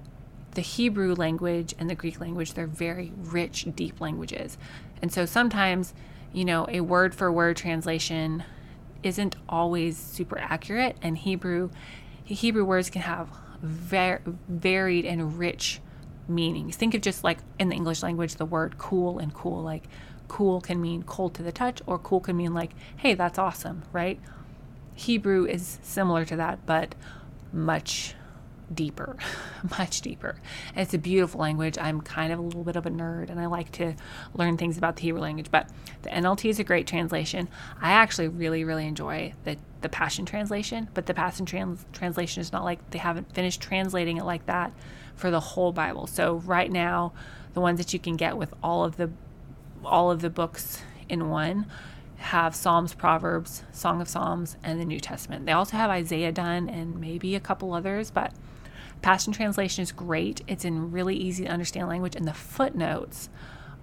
the 0.52 0.60
Hebrew 0.60 1.14
language 1.14 1.74
and 1.78 1.90
the 1.90 1.94
Greek 1.94 2.20
language, 2.20 2.54
they're 2.54 2.66
very 2.66 3.12
rich, 3.16 3.66
deep 3.74 4.00
languages. 4.00 4.56
And 5.02 5.12
so 5.12 5.26
sometimes, 5.26 5.94
you 6.32 6.44
know, 6.44 6.66
a 6.68 6.80
word 6.80 7.14
for 7.14 7.30
word 7.32 7.56
translation 7.56 8.44
isn't 9.02 9.36
always 9.48 9.96
super 9.96 10.38
accurate, 10.38 10.96
and 11.02 11.18
Hebrew 11.18 11.70
Hebrew 12.24 12.64
words 12.64 12.88
can 12.88 13.02
have 13.02 13.28
very 13.60 14.20
varied 14.48 15.04
and 15.04 15.38
rich 15.38 15.80
meanings. 16.28 16.76
Think 16.76 16.94
of 16.94 17.00
just 17.00 17.24
like 17.24 17.38
in 17.58 17.68
the 17.68 17.74
English 17.74 18.02
language, 18.02 18.34
the 18.34 18.44
word 18.44 18.78
cool 18.78 19.18
and 19.18 19.32
cool. 19.32 19.62
Like 19.62 19.84
cool 20.28 20.60
can 20.60 20.80
mean 20.80 21.02
cold 21.02 21.34
to 21.34 21.42
the 21.42 21.52
touch, 21.52 21.82
or 21.86 21.98
cool 21.98 22.20
can 22.20 22.36
mean 22.36 22.54
like, 22.54 22.72
hey, 22.96 23.14
that's 23.14 23.38
awesome, 23.38 23.82
right? 23.92 24.20
Hebrew 24.94 25.44
is 25.44 25.78
similar 25.82 26.24
to 26.24 26.36
that, 26.36 26.64
but 26.66 26.94
much 27.52 28.14
deeper, 28.72 29.16
much 29.78 30.00
deeper. 30.00 30.36
It's 30.76 30.94
a 30.94 30.98
beautiful 30.98 31.40
language. 31.40 31.76
I'm 31.78 32.00
kind 32.00 32.32
of 32.32 32.38
a 32.38 32.42
little 32.42 32.64
bit 32.64 32.76
of 32.76 32.86
a 32.86 32.90
nerd 32.90 33.30
and 33.30 33.40
I 33.40 33.46
like 33.46 33.72
to 33.72 33.94
learn 34.34 34.56
things 34.56 34.78
about 34.78 34.96
the 34.96 35.02
Hebrew 35.02 35.20
language, 35.20 35.50
but 35.50 35.68
the 36.02 36.10
NLT 36.10 36.48
is 36.48 36.58
a 36.58 36.64
great 36.64 36.86
translation. 36.86 37.48
I 37.80 37.92
actually 37.92 38.28
really, 38.28 38.64
really 38.64 38.86
enjoy 38.86 39.34
the, 39.44 39.56
the 39.80 39.88
Passion 39.88 40.24
Translation, 40.24 40.88
but 40.94 41.06
the 41.06 41.14
Passion 41.14 41.46
trans- 41.46 41.86
Translation 41.92 42.40
is 42.40 42.52
not 42.52 42.64
like 42.64 42.90
they 42.90 42.98
haven't 42.98 43.34
finished 43.34 43.60
translating 43.60 44.16
it 44.16 44.24
like 44.24 44.46
that 44.46 44.72
for 45.14 45.30
the 45.30 45.40
whole 45.40 45.72
Bible. 45.72 46.06
So 46.06 46.36
right 46.44 46.70
now, 46.70 47.12
the 47.54 47.60
ones 47.60 47.78
that 47.78 47.92
you 47.92 47.98
can 47.98 48.16
get 48.16 48.36
with 48.36 48.52
all 48.62 48.84
of 48.84 48.96
the 48.96 49.10
all 49.84 50.10
of 50.10 50.22
the 50.22 50.30
books 50.30 50.80
in 51.08 51.28
one 51.28 51.66
have 52.16 52.54
Psalms, 52.54 52.94
Proverbs, 52.94 53.64
Song 53.70 54.00
of 54.00 54.08
Psalms, 54.08 54.56
and 54.62 54.80
the 54.80 54.84
New 54.84 54.98
Testament. 54.98 55.44
They 55.44 55.52
also 55.52 55.76
have 55.76 55.90
Isaiah 55.90 56.32
done 56.32 56.70
and 56.70 56.98
maybe 56.98 57.34
a 57.34 57.40
couple 57.40 57.74
others, 57.74 58.10
but 58.10 58.32
Passion 59.04 59.34
Translation 59.34 59.82
is 59.82 59.92
great. 59.92 60.40
It's 60.46 60.64
in 60.64 60.90
really 60.90 61.14
easy 61.14 61.44
to 61.44 61.50
understand 61.50 61.88
language, 61.88 62.16
and 62.16 62.26
the 62.26 62.32
footnotes 62.32 63.28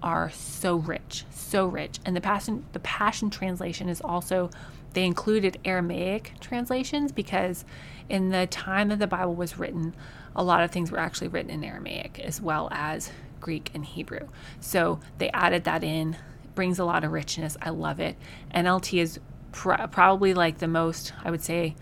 are 0.02 0.30
so 0.30 0.74
rich, 0.74 1.24
so 1.30 1.64
rich. 1.64 2.00
And 2.04 2.16
the 2.16 2.20
Passion 2.20 2.64
the 2.72 2.80
Passion 2.80 3.30
Translation 3.30 3.88
is 3.88 4.00
also 4.00 4.50
they 4.94 5.04
included 5.04 5.60
Aramaic 5.64 6.32
translations 6.40 7.12
because 7.12 7.64
in 8.08 8.30
the 8.30 8.48
time 8.48 8.88
that 8.88 8.98
the 8.98 9.06
Bible 9.06 9.36
was 9.36 9.60
written, 9.60 9.94
a 10.34 10.42
lot 10.42 10.64
of 10.64 10.72
things 10.72 10.90
were 10.90 10.98
actually 10.98 11.28
written 11.28 11.52
in 11.52 11.62
Aramaic 11.62 12.18
as 12.18 12.40
well 12.40 12.68
as 12.72 13.12
Greek 13.40 13.70
and 13.74 13.84
Hebrew. 13.84 14.26
So 14.58 14.98
they 15.18 15.30
added 15.30 15.62
that 15.62 15.84
in, 15.84 16.16
brings 16.56 16.80
a 16.80 16.84
lot 16.84 17.04
of 17.04 17.12
richness. 17.12 17.56
I 17.62 17.70
love 17.70 18.00
it. 18.00 18.16
NLT 18.52 19.00
is 19.00 19.20
pr- 19.52 19.86
probably 19.92 20.34
like 20.34 20.58
the 20.58 20.66
most, 20.66 21.12
I 21.24 21.30
would 21.30 21.42
say, 21.42 21.76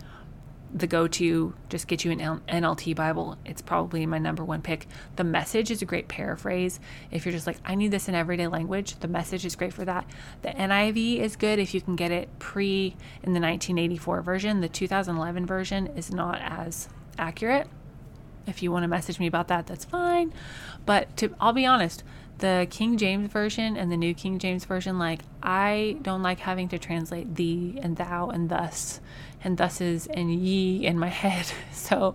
the 0.73 0.87
go 0.87 1.09
to, 1.09 1.55
just 1.69 1.89
get 1.89 2.05
you 2.05 2.13
an 2.13 2.41
NLT 2.49 2.95
Bible. 2.95 3.37
It's 3.45 3.63
probably 3.63 4.07
my 4.07 4.19
number 4.19 4.45
one 4.45 4.63
pick. 4.63 4.87
The 5.17 5.25
message 5.25 5.71
is 5.71 5.83
a 5.83 5.85
great 5.85 6.09
paraphrase. 6.09 6.79
If 7.11 7.25
you're 7.25 7.33
just 7.33 7.47
like, 7.47 7.59
I 7.65 7.75
need 7.75 7.91
this 7.91 8.09
in 8.09 8.15
everyday 8.15 8.47
language, 8.47 8.99
the 9.01 9.09
message 9.09 9.45
is 9.45 9.57
great 9.57 9.73
for 9.73 9.85
that. 9.85 10.07
The 10.43 10.51
NIV 10.51 11.19
is 11.19 11.37
good 11.37 11.59
if 11.59 11.75
you 11.75 11.81
can 11.81 11.97
get 11.97 12.11
it 12.11 12.29
pre 12.39 12.97
in 13.23 13.33
the 13.33 13.41
1984 13.41 14.23
version. 14.23 14.61
The 14.61 14.69
2011 14.69 15.47
version 15.47 15.89
is 15.89 16.13
not 16.13 16.41
as 16.41 16.89
accurate. 17.19 17.69
If 18.47 18.63
you 18.63 18.73
want 18.73 18.85
to 18.85 18.89
message 18.89 19.19
me 19.19 19.27
about 19.27 19.49
that, 19.49 19.67
that's 19.67 19.85
fine. 19.85 20.33
But 20.87 21.17
to, 21.19 21.35
I'll 21.41 21.53
be 21.53 21.67
honest, 21.67 22.03
the 22.39 22.67
King 22.71 22.97
James 22.97 23.31
version 23.31 23.77
and 23.77 23.93
the 23.93 23.97
New 23.97 24.15
King 24.15 24.39
James 24.39 24.65
version, 24.65 24.99
like 24.99 25.21
I 25.43 25.99
don't 26.03 26.23
like 26.23 26.41
having 26.41 26.69
to 26.71 26.79
translate 26.79 27.35
thee 27.35 27.79
and 27.83 27.97
thou 27.97 28.31
and 28.31 28.49
thus 28.49 29.01
and 29.43 29.57
thuses 29.57 30.07
and 30.07 30.35
ye 30.35 30.85
in 30.85 30.99
my 30.99 31.09
head. 31.09 31.53
So 31.73 32.15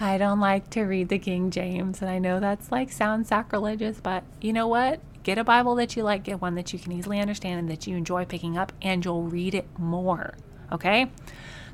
I 0.00 0.18
don't 0.18 0.40
like 0.40 0.70
to 0.70 0.82
read 0.82 1.08
the 1.08 1.18
King 1.18 1.50
James. 1.50 2.00
And 2.00 2.10
I 2.10 2.18
know 2.18 2.40
that's 2.40 2.72
like 2.72 2.90
sounds 2.90 3.28
sacrilegious, 3.28 4.00
but 4.00 4.24
you 4.40 4.52
know 4.52 4.66
what? 4.66 5.00
Get 5.22 5.38
a 5.38 5.44
Bible 5.44 5.74
that 5.76 5.96
you 5.96 6.02
like, 6.02 6.24
get 6.24 6.40
one 6.40 6.54
that 6.54 6.72
you 6.72 6.78
can 6.78 6.92
easily 6.92 7.20
understand 7.20 7.60
and 7.60 7.70
that 7.70 7.86
you 7.86 7.96
enjoy 7.96 8.24
picking 8.24 8.56
up, 8.56 8.72
and 8.80 9.04
you'll 9.04 9.24
read 9.24 9.54
it 9.54 9.66
more. 9.78 10.34
Okay? 10.72 11.10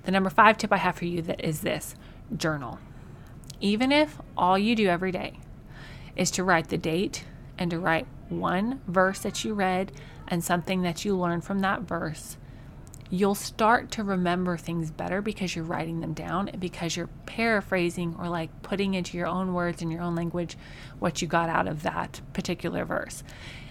The 0.04 0.10
number 0.10 0.30
five 0.30 0.58
tip 0.58 0.72
I 0.72 0.78
have 0.78 0.96
for 0.96 1.04
you 1.04 1.22
that 1.22 1.44
is 1.44 1.60
this 1.60 1.94
journal. 2.36 2.78
Even 3.60 3.92
if 3.92 4.18
all 4.36 4.58
you 4.58 4.74
do 4.74 4.88
every 4.88 5.12
day 5.12 5.38
is 6.16 6.30
to 6.32 6.44
write 6.44 6.68
the 6.68 6.78
date 6.78 7.24
and 7.58 7.70
to 7.70 7.78
write 7.78 8.06
one 8.28 8.80
verse 8.86 9.20
that 9.20 9.44
you 9.44 9.54
read 9.54 9.92
and 10.28 10.42
something 10.42 10.82
that 10.82 11.04
you 11.04 11.16
learned 11.16 11.44
from 11.44 11.60
that 11.60 11.82
verse, 11.82 12.36
you'll 13.10 13.34
start 13.34 13.90
to 13.92 14.02
remember 14.02 14.56
things 14.56 14.90
better 14.90 15.20
because 15.20 15.54
you're 15.54 15.64
writing 15.64 16.00
them 16.00 16.14
down 16.14 16.48
and 16.48 16.60
because 16.60 16.96
you're 16.96 17.10
paraphrasing 17.26 18.16
or 18.18 18.28
like 18.28 18.50
putting 18.62 18.94
into 18.94 19.16
your 19.16 19.26
own 19.26 19.52
words 19.52 19.82
in 19.82 19.90
your 19.90 20.02
own 20.02 20.14
language 20.14 20.56
what 20.98 21.20
you 21.20 21.28
got 21.28 21.48
out 21.48 21.68
of 21.68 21.82
that 21.82 22.20
particular 22.32 22.84
verse. 22.84 23.22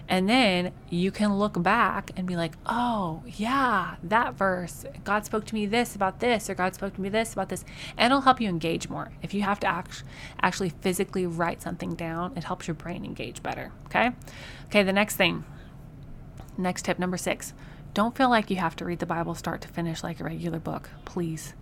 And 0.10 0.28
then 0.28 0.74
you 0.90 1.12
can 1.12 1.38
look 1.38 1.62
back 1.64 2.12
and 2.18 2.28
be 2.28 2.36
like, 2.36 2.56
oh, 2.66 3.24
yeah, 3.26 3.96
that 4.04 4.34
verse, 4.34 4.86
God 5.06 5.26
spoke 5.26 5.46
to 5.46 5.56
me 5.56 5.66
this 5.66 5.96
about 5.96 6.20
this, 6.20 6.50
or 6.50 6.56
God 6.56 6.76
spoke 6.76 6.96
to 6.96 7.02
me 7.02 7.08
this 7.08 7.32
about 7.32 7.48
this. 7.48 7.64
And 7.98 8.12
it'll 8.12 8.22
help 8.22 8.42
you 8.42 8.50
engage 8.50 8.90
more. 8.90 9.14
If 9.22 9.34
you 9.34 9.44
have 9.44 9.62
to 9.62 9.68
act- 9.68 10.04
actually 10.42 10.70
physically 10.70 11.26
write 11.26 11.62
something 11.62 11.96
down, 11.96 12.34
it 12.36 12.44
helps 12.44 12.68
your 12.68 12.76
brain 12.76 13.06
engage 13.06 13.42
better. 13.42 13.72
Okay. 13.86 14.12
Okay. 14.66 14.84
The 14.84 14.92
next 14.92 15.16
thing, 15.16 15.46
next 16.58 16.84
tip 16.84 17.00
number 17.00 17.18
six 17.18 17.54
don't 17.94 18.16
feel 18.18 18.30
like 18.30 18.50
you 18.50 18.58
have 18.58 18.76
to 18.78 18.86
read 18.86 19.00
the 19.00 19.06
Bible 19.06 19.36
start 19.36 19.62
to 19.62 19.68
finish 19.68 20.04
like 20.04 20.20
a 20.20 20.24
regular 20.24 20.60
book, 20.60 20.90
please. 21.06 21.54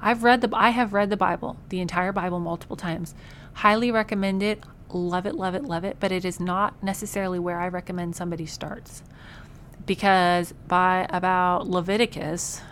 I've 0.00 0.24
read 0.24 0.40
the 0.40 0.50
I 0.52 0.70
have 0.70 0.92
read 0.92 1.10
the 1.10 1.16
Bible, 1.16 1.56
the 1.68 1.80
entire 1.80 2.12
Bible 2.12 2.40
multiple 2.40 2.76
times. 2.76 3.14
Highly 3.54 3.90
recommend 3.90 4.42
it. 4.42 4.62
Love 4.90 5.26
it, 5.26 5.34
love 5.34 5.54
it, 5.54 5.64
love 5.64 5.84
it, 5.84 5.98
but 6.00 6.12
it 6.12 6.24
is 6.24 6.40
not 6.40 6.82
necessarily 6.82 7.38
where 7.38 7.60
I 7.60 7.68
recommend 7.68 8.16
somebody 8.16 8.46
starts. 8.46 9.02
Because 9.84 10.54
by 10.66 11.06
about 11.10 11.68
Leviticus, 11.68 12.62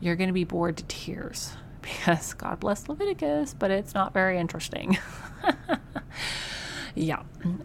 you're 0.00 0.16
going 0.16 0.28
to 0.28 0.34
be 0.34 0.44
bored 0.44 0.76
to 0.78 0.84
tears 0.84 1.52
because 1.82 2.34
God 2.34 2.60
bless 2.60 2.88
Leviticus, 2.88 3.54
but 3.54 3.70
it's 3.70 3.94
not 3.94 4.12
very 4.12 4.38
interesting. 4.38 4.98
yeah. 6.94 7.22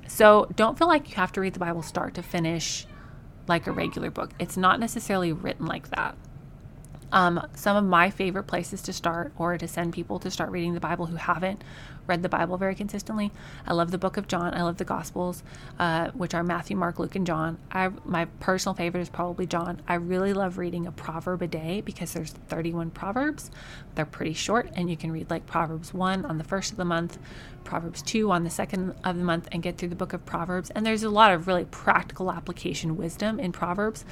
So 0.07 0.47
don't 0.55 0.77
feel 0.77 0.87
like 0.87 1.09
you 1.09 1.15
have 1.15 1.31
to 1.33 1.41
read 1.41 1.53
the 1.53 1.59
Bible 1.59 1.81
start 1.81 2.13
to 2.15 2.23
finish 2.23 2.85
like 3.47 3.67
a 3.67 3.71
regular 3.71 4.09
book. 4.09 4.31
It's 4.39 4.57
not 4.57 4.79
necessarily 4.79 5.31
written 5.31 5.65
like 5.65 5.89
that. 5.89 6.15
Um, 7.13 7.47
some 7.53 7.77
of 7.77 7.85
my 7.85 8.09
favorite 8.09 8.45
places 8.45 8.81
to 8.81 8.91
start 8.91 9.33
or 9.37 9.55
to 9.57 9.67
send 9.67 9.93
people 9.93 10.17
to 10.19 10.31
start 10.31 10.49
reading 10.49 10.73
the 10.73 10.79
Bible 10.79 11.05
who 11.05 11.15
haven't 11.15 11.63
read 12.07 12.23
the 12.23 12.27
Bible 12.29 12.57
very 12.57 12.75
consistently. 12.75 13.31
I 13.67 13.73
love 13.73 13.91
the 13.91 13.99
book 13.99 14.17
of 14.17 14.27
John. 14.27 14.53
I 14.53 14.63
love 14.63 14.77
the 14.77 14.83
Gospels, 14.83 15.43
uh, 15.79 16.09
which 16.11 16.33
are 16.33 16.43
Matthew, 16.43 16.75
Mark, 16.75 16.97
Luke, 16.99 17.15
and 17.15 17.25
John. 17.25 17.59
I, 17.71 17.89
my 18.03 18.25
personal 18.39 18.73
favorite 18.73 19.01
is 19.01 19.09
probably 19.09 19.45
John. 19.45 19.81
I 19.87 19.93
really 19.95 20.33
love 20.33 20.57
reading 20.57 20.87
a 20.87 20.91
proverb 20.91 21.43
a 21.43 21.47
day 21.47 21.81
because 21.81 22.13
there's 22.13 22.31
31 22.31 22.89
proverbs. 22.89 23.51
They're 23.93 24.05
pretty 24.05 24.33
short, 24.33 24.71
and 24.75 24.89
you 24.89 24.97
can 24.97 25.11
read 25.11 25.29
like 25.29 25.45
Proverbs 25.45 25.93
1 25.93 26.25
on 26.25 26.39
the 26.39 26.43
first 26.43 26.71
of 26.71 26.77
the 26.77 26.85
month, 26.85 27.19
Proverbs 27.63 28.01
2 28.01 28.31
on 28.31 28.43
the 28.43 28.49
second 28.49 28.95
of 29.03 29.15
the 29.15 29.23
month, 29.23 29.47
and 29.51 29.61
get 29.61 29.77
through 29.77 29.89
the 29.89 29.95
book 29.95 30.13
of 30.13 30.25
Proverbs. 30.25 30.71
And 30.71 30.83
there's 30.85 31.03
a 31.03 31.09
lot 31.09 31.31
of 31.31 31.47
really 31.47 31.65
practical 31.65 32.31
application 32.31 32.97
wisdom 32.97 33.39
in 33.39 33.51
Proverbs. 33.51 34.03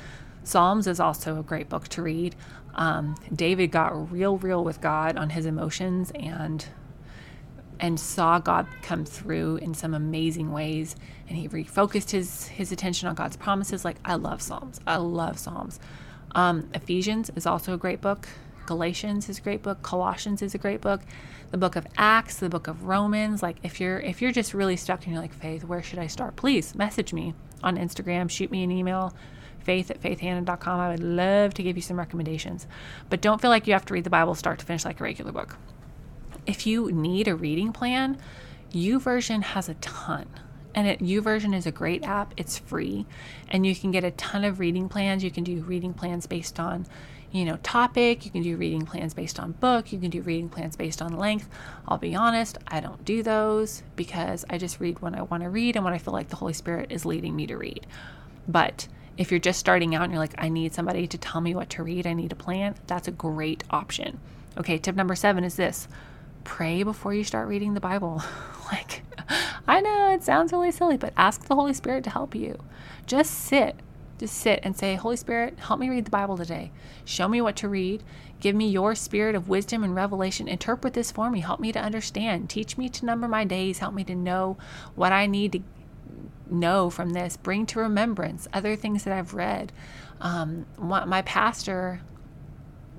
Psalms 0.44 0.88
is 0.88 1.00
also 1.00 1.40
a 1.40 1.44
great 1.44 1.70
book 1.70 1.88
to 1.90 2.02
read. 2.02 2.36
Um, 2.76 3.16
David 3.34 3.72
got 3.72 4.12
real, 4.12 4.38
real 4.38 4.64
with 4.64 4.82
God 4.82 5.18
on 5.18 5.30
his 5.30 5.46
emotions 5.46 6.12
and 6.16 6.66
and 7.82 8.00
saw 8.00 8.38
God 8.38 8.68
come 8.84 9.06
through 9.06 9.58
in 9.58 9.74
some 9.74 9.96
amazing 9.96 10.52
ways. 10.52 10.96
And 11.28 11.36
he 11.36 11.50
refocused 11.50 12.12
his 12.12 12.48
his 12.48 12.72
attention 12.72 13.08
on 13.08 13.16
God's 13.16 13.36
promises. 13.36 13.84
Like 13.84 13.98
I 14.06 14.16
love 14.16 14.42
Psalms. 14.42 14.80
I 14.86 14.98
love 14.98 15.40
Psalms. 15.40 15.80
Um, 16.34 16.70
Ephesians 16.74 17.32
is 17.36 17.46
also 17.46 17.74
a 17.74 17.78
great 17.78 18.00
book. 18.00 18.28
Galatians 18.68 19.28
is 19.28 19.40
a 19.40 19.42
great 19.42 19.64
book. 19.64 19.82
Colossians 19.82 20.42
is 20.42 20.54
a 20.54 20.58
great 20.58 20.80
book. 20.80 21.02
The 21.50 21.58
book 21.58 21.76
of 21.76 21.86
Acts, 21.98 22.38
the 22.38 22.48
book 22.50 22.68
of 22.68 22.86
Romans. 22.86 23.42
Like 23.42 23.58
if 23.64 23.82
you're 23.82 24.00
if 24.00 24.22
you're 24.22 24.32
just 24.32 24.54
really 24.54 24.78
stuck 24.78 25.04
and 25.04 25.14
you're 25.14 25.22
like, 25.22 25.34
Faith, 25.34 25.64
where 25.64 25.82
should 25.82 26.00
I 26.00 26.08
start? 26.08 26.36
Please 26.36 26.76
message 26.76 27.12
me 27.12 27.34
on 27.64 27.78
Instagram. 27.78 28.30
Shoot 28.30 28.52
me 28.52 28.64
an 28.64 28.72
email 28.72 29.14
faith 29.62 29.92
at 29.92 30.02
faithhanan.com. 30.02 30.80
I 30.80 30.90
would 30.90 31.04
love 31.04 31.54
to 31.56 31.64
give 31.64 31.76
you 31.76 31.82
some 31.82 31.98
recommendations. 31.98 32.68
But 33.10 33.22
don't 33.22 33.42
feel 33.42 33.50
like 33.50 33.68
you 33.68 33.74
have 33.74 33.86
to 33.86 33.94
read 33.94 34.04
the 34.04 34.10
Bible 34.10 34.36
start 34.36 34.60
to 34.60 34.66
finish 34.66 34.86
like 34.86 35.00
a 35.00 35.04
regular 35.04 35.32
book. 35.32 35.58
If 36.46 36.66
you 36.66 36.92
need 36.92 37.28
a 37.28 37.36
reading 37.36 37.72
plan, 37.72 38.18
YouVersion 38.72 39.44
has 39.44 39.70
a 39.70 39.76
ton. 39.76 40.28
And 40.74 40.88
it, 40.88 41.00
YouVersion 41.00 41.54
is 41.54 41.66
a 41.66 41.72
great 41.72 42.04
app. 42.04 42.34
It's 42.38 42.58
free, 42.58 43.06
and 43.50 43.66
you 43.66 43.76
can 43.76 43.92
get 43.92 44.06
a 44.06 44.12
ton 44.12 44.46
of 44.46 44.60
reading 44.60 44.88
plans. 44.88 45.24
You 45.24 45.32
can 45.32 45.44
do 45.44 45.62
reading 45.62 45.94
plans 45.94 46.28
based 46.28 46.62
on, 46.62 46.86
you 47.32 47.44
know, 47.44 47.58
topic. 47.58 48.24
You 48.24 48.32
can 48.32 48.42
do 48.42 48.56
reading 48.56 48.86
plans 48.86 49.14
based 49.14 49.38
on 49.38 49.52
book. 49.52 49.92
You 49.92 50.00
can 50.00 50.10
do 50.10 50.22
reading 50.22 50.48
plans 50.48 50.78
based 50.78 51.02
on 51.02 51.18
length. 51.18 51.50
I'll 51.88 51.98
be 51.98 52.16
honest, 52.16 52.58
I 52.68 52.80
don't 52.80 53.04
do 53.04 53.22
those 53.22 53.84
because 53.98 54.46
I 54.50 54.58
just 54.58 54.80
read 54.80 55.02
when 55.02 55.14
I 55.14 55.24
want 55.24 55.44
to 55.44 55.50
read 55.50 55.76
and 55.76 55.84
when 55.84 55.94
I 55.94 55.98
feel 55.98 56.14
like 56.14 56.30
the 56.30 56.38
Holy 56.38 56.54
Spirit 56.54 56.90
is 56.90 57.06
leading 57.06 57.36
me 57.36 57.48
to 57.48 57.58
read. 57.58 57.86
But 58.48 58.88
if 59.18 59.32
you're 59.32 59.40
just 59.40 59.60
starting 59.60 59.96
out 59.96 60.04
and 60.04 60.12
you're 60.12 60.20
like, 60.20 60.36
I 60.38 60.50
need 60.50 60.74
somebody 60.74 61.08
to 61.08 61.18
tell 61.18 61.42
me 61.42 61.56
what 61.56 61.70
to 61.72 61.84
read, 61.84 62.08
I 62.08 62.14
need 62.14 62.32
a 62.32 62.36
plan, 62.36 62.76
that's 62.88 63.08
a 63.08 63.12
great 63.12 63.64
option. 63.70 64.20
Okay, 64.58 64.78
tip 64.78 64.96
number 64.96 65.16
seven 65.16 65.44
is 65.44 65.56
this 65.56 65.88
pray 66.44 66.84
before 66.84 67.14
you 67.14 67.24
start 67.24 67.48
reading 67.48 67.74
the 67.74 67.80
Bible. 67.80 68.24
like, 68.72 69.04
I 69.68 69.80
know 69.82 70.12
it 70.12 70.24
sounds 70.24 70.52
really 70.52 70.72
silly, 70.72 70.98
but 70.98 71.14
ask 71.16 71.46
the 71.46 71.56
Holy 71.56 71.74
Spirit 71.74 72.04
to 72.06 72.10
help 72.10 72.34
you. 72.36 72.58
Just 73.06 73.32
sit, 73.32 73.76
just 74.18 74.36
sit 74.36 74.60
and 74.64 74.78
say, 74.78 74.96
Holy 74.96 75.18
Spirit, 75.18 75.60
help 75.60 75.80
me 75.80 75.90
read 75.90 76.06
the 76.06 76.12
Bible 76.12 76.38
today. 76.38 76.72
Show 77.06 77.28
me 77.28 77.42
what 77.42 77.56
to 77.58 77.70
read. 77.70 78.04
Give 78.40 78.56
me 78.56 78.68
your 78.70 78.96
spirit 78.96 79.36
of 79.36 79.50
wisdom 79.50 79.84
and 79.84 79.96
revelation. 79.96 80.48
Interpret 80.48 80.94
this 80.94 81.12
for 81.12 81.30
me. 81.30 81.42
Help 81.42 81.60
me 81.60 81.72
to 81.72 81.80
understand. 81.80 82.50
Teach 82.50 82.78
me 82.78 82.90
to 82.90 83.06
number 83.06 83.28
my 83.28 83.46
days. 83.46 83.80
Help 83.80 83.94
me 83.94 84.04
to 84.06 84.16
know 84.16 84.58
what 84.96 85.12
I 85.12 85.28
need 85.28 85.52
to 85.52 85.62
know 86.52 86.90
from 86.90 87.12
this, 87.12 87.38
bring 87.38 87.66
to 87.68 87.80
remembrance 87.80 88.48
other 88.54 88.76
things 88.76 89.04
that 89.04 89.14
I've 89.14 89.34
read. 89.34 89.72
Um, 90.20 90.66
my 90.78 91.22
pastor, 91.24 92.02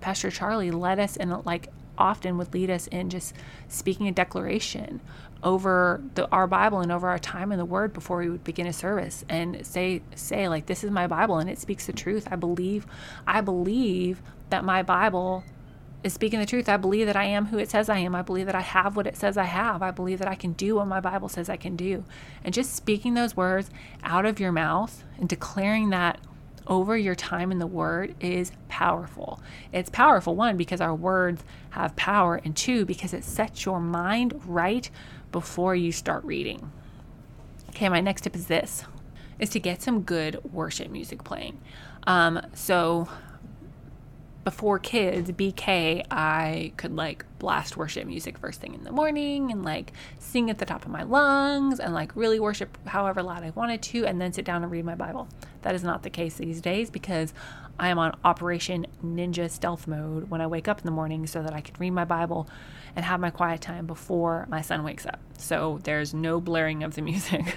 Pastor 0.00 0.30
Charlie, 0.30 0.70
led 0.70 0.98
us 0.98 1.16
in 1.16 1.30
like 1.44 1.68
often 1.98 2.38
would 2.38 2.52
lead 2.54 2.70
us 2.70 2.86
in 2.86 3.10
just 3.10 3.34
speaking 3.68 4.08
a 4.08 4.12
declaration 4.12 5.00
over 5.42 6.02
the, 6.14 6.28
our 6.30 6.46
Bible 6.46 6.80
and 6.80 6.90
over 6.90 7.08
our 7.08 7.18
time 7.18 7.52
in 7.52 7.58
the 7.58 7.64
Word 7.64 7.92
before 7.92 8.18
we 8.18 8.30
would 8.30 8.44
begin 8.44 8.66
a 8.66 8.72
service, 8.72 9.24
and 9.28 9.64
say 9.66 10.02
say 10.14 10.48
like 10.48 10.66
this 10.66 10.84
is 10.84 10.90
my 10.90 11.06
Bible 11.06 11.38
and 11.38 11.50
it 11.50 11.58
speaks 11.58 11.86
the 11.86 11.92
truth. 11.92 12.26
I 12.30 12.36
believe, 12.36 12.86
I 13.26 13.40
believe 13.40 14.22
that 14.50 14.64
my 14.64 14.82
Bible 14.82 15.44
is 16.02 16.12
speaking 16.12 16.40
the 16.40 16.46
truth. 16.46 16.68
I 16.68 16.76
believe 16.76 17.06
that 17.06 17.16
I 17.16 17.24
am 17.24 17.46
who 17.46 17.58
it 17.58 17.70
says 17.70 17.88
I 17.88 17.98
am. 17.98 18.14
I 18.14 18.22
believe 18.22 18.46
that 18.46 18.54
I 18.54 18.60
have 18.60 18.96
what 18.96 19.06
it 19.06 19.16
says 19.16 19.36
I 19.36 19.44
have. 19.44 19.82
I 19.82 19.90
believe 19.90 20.18
that 20.18 20.28
I 20.28 20.34
can 20.34 20.52
do 20.52 20.76
what 20.76 20.86
my 20.86 21.00
Bible 21.00 21.28
says 21.28 21.48
I 21.48 21.56
can 21.56 21.76
do. 21.76 22.04
And 22.44 22.52
just 22.52 22.74
speaking 22.74 23.14
those 23.14 23.36
words 23.36 23.70
out 24.02 24.26
of 24.26 24.40
your 24.40 24.52
mouth 24.52 25.04
and 25.18 25.28
declaring 25.28 25.90
that 25.90 26.20
over 26.66 26.96
your 26.96 27.14
time 27.14 27.50
in 27.50 27.58
the 27.58 27.66
Word 27.66 28.14
is 28.20 28.52
powerful. 28.68 29.40
It's 29.72 29.90
powerful, 29.90 30.36
one, 30.36 30.56
because 30.56 30.80
our 30.80 30.94
words 30.94 31.44
have 31.70 31.96
power, 31.96 32.40
and 32.44 32.56
two, 32.56 32.84
because 32.84 33.12
it 33.12 33.24
sets 33.24 33.64
your 33.64 33.80
mind 33.80 34.40
right 34.46 34.88
before 35.32 35.74
you 35.74 35.92
start 35.92 36.24
reading. 36.24 36.70
Okay, 37.70 37.88
my 37.88 38.00
next 38.00 38.22
tip 38.22 38.36
is 38.36 38.46
this 38.46 38.84
is 39.38 39.48
to 39.50 39.58
get 39.58 39.82
some 39.82 40.02
good 40.02 40.38
worship 40.52 40.88
music 40.88 41.24
playing. 41.24 41.58
Um, 42.06 42.40
so 42.54 43.08
before 44.44 44.78
kids, 44.78 45.30
BK, 45.30 46.04
I 46.10 46.72
could 46.76 46.96
like 46.96 47.24
blast 47.38 47.76
worship 47.76 48.06
music 48.06 48.38
first 48.38 48.60
thing 48.60 48.74
in 48.74 48.82
the 48.82 48.90
morning 48.90 49.52
and 49.52 49.64
like 49.64 49.92
sing 50.18 50.50
at 50.50 50.58
the 50.58 50.64
top 50.64 50.84
of 50.84 50.90
my 50.90 51.04
lungs 51.04 51.78
and 51.78 51.94
like 51.94 52.14
really 52.16 52.40
worship 52.40 52.76
however 52.86 53.22
loud 53.22 53.44
I 53.44 53.50
wanted 53.50 53.82
to 53.82 54.04
and 54.04 54.20
then 54.20 54.32
sit 54.32 54.44
down 54.44 54.62
and 54.62 54.72
read 54.72 54.84
my 54.84 54.96
Bible. 54.96 55.28
That 55.62 55.74
is 55.74 55.84
not 55.84 56.02
the 56.02 56.10
case 56.10 56.34
these 56.34 56.60
days 56.60 56.90
because 56.90 57.32
I 57.78 57.88
am 57.88 57.98
on 57.98 58.16
Operation 58.24 58.86
Ninja 59.04 59.48
Stealth 59.48 59.86
mode 59.86 60.28
when 60.28 60.40
I 60.40 60.46
wake 60.46 60.66
up 60.66 60.78
in 60.80 60.86
the 60.86 60.92
morning 60.92 61.26
so 61.26 61.42
that 61.42 61.54
I 61.54 61.60
can 61.60 61.76
read 61.78 61.90
my 61.90 62.04
Bible 62.04 62.48
and 62.96 63.04
have 63.04 63.20
my 63.20 63.30
quiet 63.30 63.60
time 63.60 63.86
before 63.86 64.46
my 64.48 64.60
son 64.60 64.82
wakes 64.82 65.06
up. 65.06 65.20
So 65.38 65.78
there's 65.84 66.12
no 66.12 66.40
blaring 66.40 66.82
of 66.82 66.94
the 66.94 67.02
music. 67.02 67.56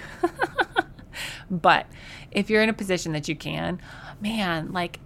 but 1.50 1.86
if 2.30 2.48
you're 2.48 2.62
in 2.62 2.68
a 2.68 2.74
position 2.74 3.12
that 3.12 3.28
you 3.28 3.36
can, 3.36 3.80
man, 4.20 4.72
like 4.72 5.00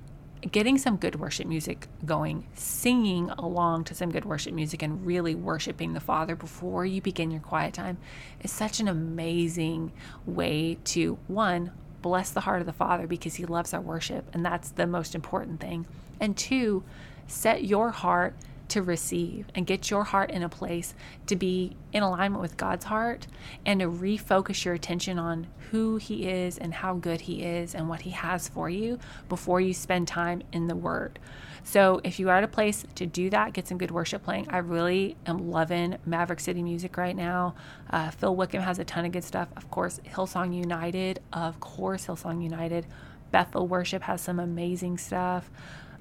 getting 0.51 0.79
some 0.79 0.97
good 0.97 1.17
worship 1.17 1.47
music 1.47 1.87
going, 2.05 2.47
singing 2.55 3.31
along 3.31 3.85
to 3.85 3.95
some 3.95 4.11
good 4.11 4.25
worship 4.25 4.55
music, 4.55 4.83
and 4.83 5.05
really 5.05 5.35
worshiping 5.35 5.93
the 5.93 6.01
Father 6.01 6.35
before 6.35 6.87
you 6.87 7.03
begin 7.03 7.31
your 7.31 7.41
quiet 7.41 7.75
time 7.75 7.99
is 8.41 8.51
such 8.51 8.81
an 8.81 8.89
amazing 8.89 9.93
way 10.25 10.79
to, 10.85 11.19
one, 11.29 11.73
bless 12.03 12.31
the 12.31 12.41
heart 12.41 12.61
of 12.61 12.67
the 12.67 12.73
Father 12.73 13.07
because 13.07 13.35
He 13.35 13.45
loves 13.45 13.75
our 13.75 13.81
worship, 13.81 14.25
and 14.33 14.45
that's 14.45 14.71
the 14.71 14.87
most 14.87 15.15
important 15.15 15.61
thing. 15.61 15.87
And 16.19 16.37
two, 16.37 16.83
set 17.27 17.65
your 17.65 17.91
heart 17.91 18.35
to 18.71 18.83
receive 18.83 19.47
and 19.55 19.67
get 19.67 19.91
your 19.91 20.05
heart 20.05 20.31
in 20.31 20.43
a 20.43 20.49
place 20.49 20.95
to 21.27 21.37
be 21.37 21.77
in 21.93 22.03
alignment 22.03 22.41
with 22.41 22.57
God's 22.57 22.87
heart 22.87 23.27
and 23.67 23.81
to 23.81 23.87
refocus 23.87 24.65
your 24.65 24.75
attention 24.75 25.19
on 25.19 25.47
who 25.71 25.97
He 25.97 26.29
is 26.29 26.59
and 26.59 26.75
how 26.75 26.95
good 26.95 27.23
He 27.23 27.43
is 27.43 27.75
and 27.75 27.89
what 27.89 28.03
He 28.03 28.11
has 28.11 28.49
for 28.49 28.69
you 28.69 28.99
before 29.29 29.61
you 29.61 29.75
spend 29.75 30.09
time 30.09 30.43
in 30.53 30.67
the 30.67 30.77
Word. 30.77 31.19
So, 31.63 32.01
if 32.05 32.19
you 32.19 32.31
are 32.31 32.37
at 32.37 32.45
a 32.45 32.49
place 32.49 32.85
to 32.95 33.07
do 33.07 33.29
that, 33.31 33.53
get 33.53 33.69
some 33.69 33.77
good 33.77 33.91
worship 33.91 34.23
playing. 34.23 34.49
I 34.49 34.59
really 34.59 35.17
am 35.27 35.51
loving 35.51 35.99
Maverick 36.07 36.41
City 36.41 36.63
music 36.63 36.97
right 36.97 37.15
now. 37.15 37.55
Uh, 37.91 38.11
Phil 38.11 38.35
Wickham 38.35 38.63
has 38.63 38.79
a 38.79 38.85
ton 38.85 39.05
of 39.05 39.13
good 39.13 39.25
stuff. 39.25 39.49
Of 39.57 39.71
course, 39.71 40.01
Hillsong 40.07 40.55
United. 40.55 41.21
Of 41.33 41.61
course, 41.61 42.07
Hillsong 42.07 42.43
United. 42.43 42.87
Bethel 43.31 43.69
Worship 43.69 44.03
has 44.03 44.21
some 44.21 44.41
amazing 44.41 44.99
stuff. 44.99 45.51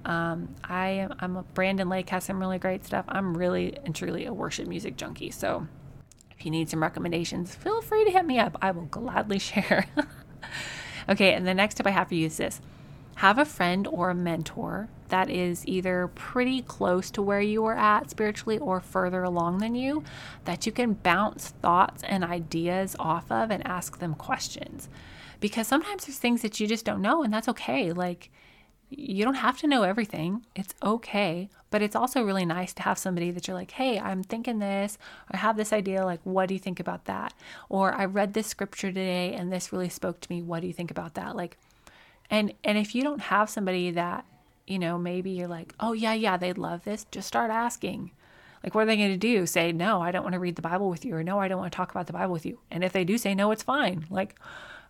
Um, 0.06 0.56
I 0.64 1.08
I'm 1.20 1.38
a 1.38 1.44
Brandon 1.44 1.90
Lake 1.90 2.10
has 2.10 2.24
some 2.24 2.40
really 2.40 2.60
great 2.60 2.86
stuff. 2.86 3.06
I'm 3.08 3.38
really 3.38 3.78
and 3.84 3.96
truly 3.96 4.26
a 4.26 4.34
worship 4.34 4.68
music 4.68 4.98
junkie. 4.98 5.32
So 5.32 5.68
if 6.32 6.46
you 6.46 6.52
need 6.52 6.70
some 6.70 6.82
recommendations, 6.82 7.54
feel 7.54 7.82
free 7.82 8.06
to 8.06 8.12
hit 8.12 8.26
me 8.26 8.40
up. 8.40 8.58
I 8.62 8.72
will 8.72 8.86
gladly 8.86 9.40
share. 9.40 9.88
okay, 11.10 11.34
and 11.34 11.46
the 11.46 11.54
next 11.54 11.76
tip 11.76 11.88
I 11.88 11.92
have 11.92 12.08
for 12.08 12.16
you 12.16 12.28
is 12.28 12.38
this 12.38 12.62
have 13.16 13.38
a 13.38 13.44
friend 13.44 13.86
or 13.88 14.10
a 14.10 14.16
mentor 14.16 14.88
that 15.10 15.30
is 15.30 15.68
either 15.68 16.08
pretty 16.16 16.62
close 16.62 17.12
to 17.12 17.22
where 17.22 17.42
you 17.42 17.66
are 17.66 17.76
at 17.76 18.10
spiritually 18.10 18.58
or 18.58 18.80
further 18.80 19.24
along 19.24 19.58
than 19.58 19.76
you 19.76 20.04
that 20.46 20.66
you 20.66 20.72
can 20.72 20.94
bounce 20.94 21.50
thoughts 21.62 22.02
and 22.04 22.24
ideas 22.24 22.96
off 22.98 23.30
of 23.30 23.52
and 23.52 23.66
ask 23.68 24.00
them 24.00 24.14
questions. 24.14 24.88
Because 25.42 25.68
sometimes 25.68 26.06
there's 26.06 26.18
things 26.18 26.42
that 26.44 26.62
you 26.62 26.68
just 26.68 26.86
don't 26.86 27.02
know, 27.02 27.22
and 27.22 27.34
that's 27.34 27.50
okay. 27.50 27.92
Like, 27.92 28.32
you 28.90 29.24
don't 29.24 29.36
have 29.36 29.58
to 29.60 29.68
know 29.68 29.84
everything. 29.84 30.46
It's 30.56 30.74
okay. 30.84 31.50
But 31.72 31.84
it's 31.84 31.96
also 31.96 32.24
really 32.24 32.46
nice 32.46 32.74
to 32.74 32.84
have 32.84 32.98
somebody 32.98 33.30
that 33.32 33.48
you're 33.48 33.58
like, 33.58 33.72
hey, 33.72 34.00
I'm 34.00 34.24
thinking 34.24 34.58
this, 34.58 34.98
I 35.30 35.38
have 35.38 35.56
this 35.56 35.72
idea. 35.72 36.04
Like, 36.04 36.20
what 36.24 36.48
do 36.48 36.56
you 36.56 36.60
think 36.60 36.80
about 36.80 37.06
that? 37.06 37.34
Or 37.70 37.94
I 37.94 38.06
read 38.06 38.34
this 38.34 38.48
scripture 38.48 38.88
today 38.88 39.34
and 39.34 39.52
this 39.52 39.72
really 39.72 39.90
spoke 39.90 40.20
to 40.22 40.32
me. 40.32 40.42
What 40.42 40.62
do 40.62 40.68
you 40.68 40.74
think 40.74 40.90
about 40.90 41.14
that? 41.14 41.36
Like, 41.36 41.58
and 42.32 42.54
and 42.64 42.78
if 42.78 42.94
you 42.94 43.04
don't 43.04 43.22
have 43.22 43.50
somebody 43.50 43.92
that, 43.92 44.26
you 44.68 44.80
know, 44.80 44.98
maybe 44.98 45.32
you're 45.32 45.48
like, 45.48 45.74
"Oh 45.80 45.94
yeah, 45.94 46.14
yeah, 46.14 46.38
they'd 46.38 46.58
love 46.60 46.84
this." 46.84 47.06
Just 47.12 47.28
start 47.28 47.50
asking. 47.50 48.12
Like 48.64 48.76
what 48.76 48.82
are 48.82 48.86
they 48.86 48.98
going 48.98 49.10
to 49.10 49.18
do? 49.18 49.46
Say, 49.46 49.72
"No, 49.72 50.02
I 50.02 50.12
don't 50.12 50.24
want 50.24 50.34
to 50.34 50.40
read 50.40 50.56
the 50.56 50.62
Bible 50.62 50.90
with 50.90 51.06
you," 51.06 51.16
or 51.16 51.24
"No, 51.24 51.40
I 51.40 51.48
don't 51.48 51.58
want 51.60 51.72
to 51.72 51.76
talk 51.76 51.92
about 51.92 52.08
the 52.08 52.14
Bible 52.14 52.34
with 52.34 52.46
you." 52.46 52.60
And 52.70 52.84
if 52.84 52.94
they 52.94 53.04
do 53.04 53.18
say 53.18 53.34
no, 53.34 53.52
it's 53.52 53.64
fine. 53.64 54.06
Like 54.12 54.36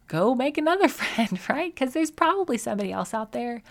go 0.09 0.35
make 0.35 0.57
another 0.57 0.87
friend, 0.99 1.39
right? 1.47 1.73
Cuz 1.73 1.93
there's 1.93 2.11
probably 2.11 2.57
somebody 2.57 2.91
else 2.91 3.13
out 3.13 3.31
there 3.31 3.63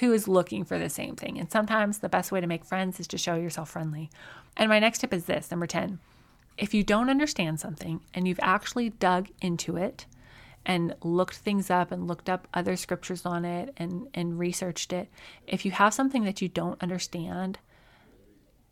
who 0.00 0.12
is 0.12 0.28
looking 0.28 0.64
for 0.64 0.78
the 0.78 0.90
same 0.90 1.16
thing. 1.16 1.38
And 1.38 1.50
sometimes 1.50 1.98
the 1.98 2.08
best 2.10 2.30
way 2.30 2.42
to 2.42 2.46
make 2.46 2.64
friends 2.64 3.00
is 3.00 3.06
to 3.08 3.18
show 3.18 3.36
yourself 3.36 3.70
friendly. 3.70 4.10
And 4.56 4.68
my 4.68 4.78
next 4.78 4.98
tip 4.98 5.14
is 5.14 5.24
this, 5.24 5.50
number 5.50 5.66
10. 5.66 6.00
If 6.58 6.74
you 6.74 6.82
don't 6.82 7.08
understand 7.08 7.60
something 7.60 8.00
and 8.12 8.28
you've 8.28 8.40
actually 8.42 8.90
dug 8.90 9.28
into 9.40 9.76
it, 9.76 10.06
and 10.66 10.94
looked 11.02 11.36
things 11.36 11.70
up 11.70 11.92
and 11.92 12.08
looked 12.08 12.28
up 12.28 12.48
other 12.54 12.76
scriptures 12.76 13.26
on 13.26 13.44
it 13.44 13.72
and, 13.76 14.08
and 14.14 14.38
researched 14.38 14.92
it, 14.92 15.08
if 15.46 15.64
you 15.64 15.70
have 15.70 15.92
something 15.92 16.24
that 16.24 16.40
you 16.40 16.48
don't 16.48 16.82
understand, 16.82 17.58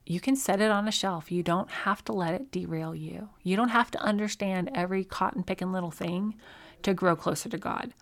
you 0.07 0.21
can 0.21 0.35
set 0.35 0.61
it 0.61 0.71
on 0.71 0.89
a 0.89 0.93
shelf. 0.93 1.31
You 1.31 1.43
don't 1.43 1.71
have 1.71 2.05
to 2.05 2.13
let 2.13 2.35
it 2.35 2.51
derail 2.51 2.95
you. 2.95 3.29
You 3.43 3.57
don't 3.57 3.69
have 3.69 3.91
to 3.93 4.01
understand 4.01 4.71
every 4.75 5.05
cotton 5.05 5.43
picking 5.43 5.73
little 5.73 5.91
thing 5.91 6.35
to 6.83 6.95
grow 6.95 7.17
closer 7.17 7.49
to 7.49 7.59
God. 7.59 7.93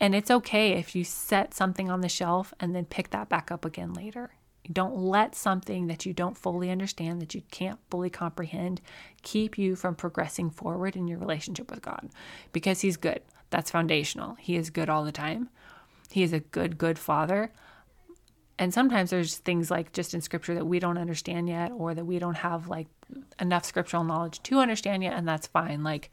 And 0.00 0.14
it's 0.14 0.30
okay 0.30 0.72
if 0.72 0.96
you 0.96 1.04
set 1.04 1.52
something 1.52 1.90
on 1.90 2.00
the 2.00 2.08
shelf 2.08 2.54
and 2.58 2.74
then 2.74 2.86
pick 2.86 3.10
that 3.10 3.28
back 3.28 3.50
up 3.50 3.64
again 3.64 3.92
later. 3.92 4.30
Don't 4.72 4.96
let 4.96 5.34
something 5.34 5.88
that 5.88 6.06
you 6.06 6.12
don't 6.12 6.38
fully 6.38 6.70
understand, 6.70 7.20
that 7.20 7.34
you 7.34 7.42
can't 7.50 7.78
fully 7.90 8.08
comprehend, 8.08 8.80
keep 9.22 9.58
you 9.58 9.76
from 9.76 9.94
progressing 9.94 10.50
forward 10.50 10.96
in 10.96 11.08
your 11.08 11.18
relationship 11.18 11.70
with 11.70 11.82
God 11.82 12.08
because 12.52 12.80
He's 12.80 12.96
good. 12.96 13.20
That's 13.50 13.70
foundational. 13.70 14.36
He 14.36 14.56
is 14.56 14.70
good 14.70 14.88
all 14.88 15.04
the 15.04 15.12
time. 15.12 15.48
He 16.10 16.22
is 16.22 16.32
a 16.32 16.40
good, 16.40 16.78
good 16.78 16.98
Father. 16.98 17.52
And 18.58 18.72
sometimes 18.72 19.10
there's 19.10 19.38
things 19.38 19.70
like 19.70 19.92
just 19.92 20.14
in 20.14 20.20
scripture 20.20 20.54
that 20.54 20.66
we 20.66 20.78
don't 20.78 20.98
understand 20.98 21.48
yet 21.48 21.72
or 21.72 21.94
that 21.94 22.04
we 22.04 22.18
don't 22.18 22.36
have 22.36 22.68
like 22.68 22.88
enough 23.40 23.64
scriptural 23.64 24.04
knowledge 24.04 24.42
to 24.44 24.58
understand 24.58 25.02
yet. 25.02 25.14
And 25.14 25.26
that's 25.26 25.46
fine. 25.46 25.82
Like, 25.82 26.10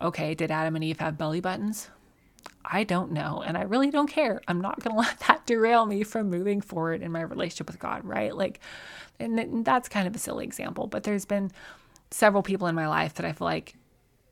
okay, 0.00 0.34
did 0.34 0.50
Adam 0.50 0.74
and 0.76 0.84
Eve 0.84 1.00
have 1.00 1.18
belly 1.18 1.40
buttons? 1.40 1.88
I 2.64 2.84
don't 2.84 3.12
know. 3.12 3.42
And 3.44 3.56
I 3.56 3.62
really 3.62 3.90
don't 3.90 4.08
care. 4.08 4.40
I'm 4.46 4.60
not 4.60 4.80
going 4.80 4.94
to 4.96 5.00
let 5.00 5.20
that 5.20 5.46
derail 5.46 5.86
me 5.86 6.02
from 6.02 6.30
moving 6.30 6.60
forward 6.60 7.02
in 7.02 7.12
my 7.12 7.22
relationship 7.22 7.66
with 7.66 7.78
God, 7.78 8.04
right? 8.04 8.34
Like, 8.34 8.60
and 9.18 9.64
that's 9.64 9.88
kind 9.88 10.06
of 10.06 10.14
a 10.14 10.18
silly 10.18 10.44
example, 10.44 10.86
but 10.86 11.02
there's 11.02 11.24
been 11.24 11.50
several 12.10 12.42
people 12.42 12.68
in 12.68 12.74
my 12.74 12.88
life 12.88 13.14
that 13.14 13.26
I 13.26 13.32
feel 13.32 13.46
like 13.46 13.74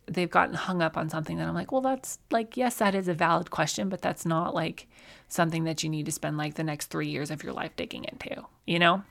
they've 0.06 0.30
gotten 0.30 0.54
hung 0.54 0.80
up 0.80 0.96
on 0.96 1.08
something 1.08 1.36
that 1.38 1.48
I'm 1.48 1.54
like, 1.54 1.72
well, 1.72 1.80
that's 1.80 2.18
like, 2.30 2.56
yes, 2.56 2.76
that 2.76 2.94
is 2.94 3.08
a 3.08 3.14
valid 3.14 3.50
question, 3.50 3.88
but 3.88 4.00
that's 4.00 4.24
not 4.24 4.54
like 4.54 4.86
something 5.28 5.64
that 5.64 5.82
you 5.82 5.90
need 5.90 6.06
to 6.06 6.12
spend 6.12 6.38
like 6.38 6.54
the 6.54 6.62
next 6.62 6.86
three 6.86 7.08
years 7.08 7.30
of 7.30 7.42
your 7.42 7.52
life 7.52 7.74
digging 7.74 8.04
into, 8.04 8.44
you 8.66 8.78
know? 8.78 9.02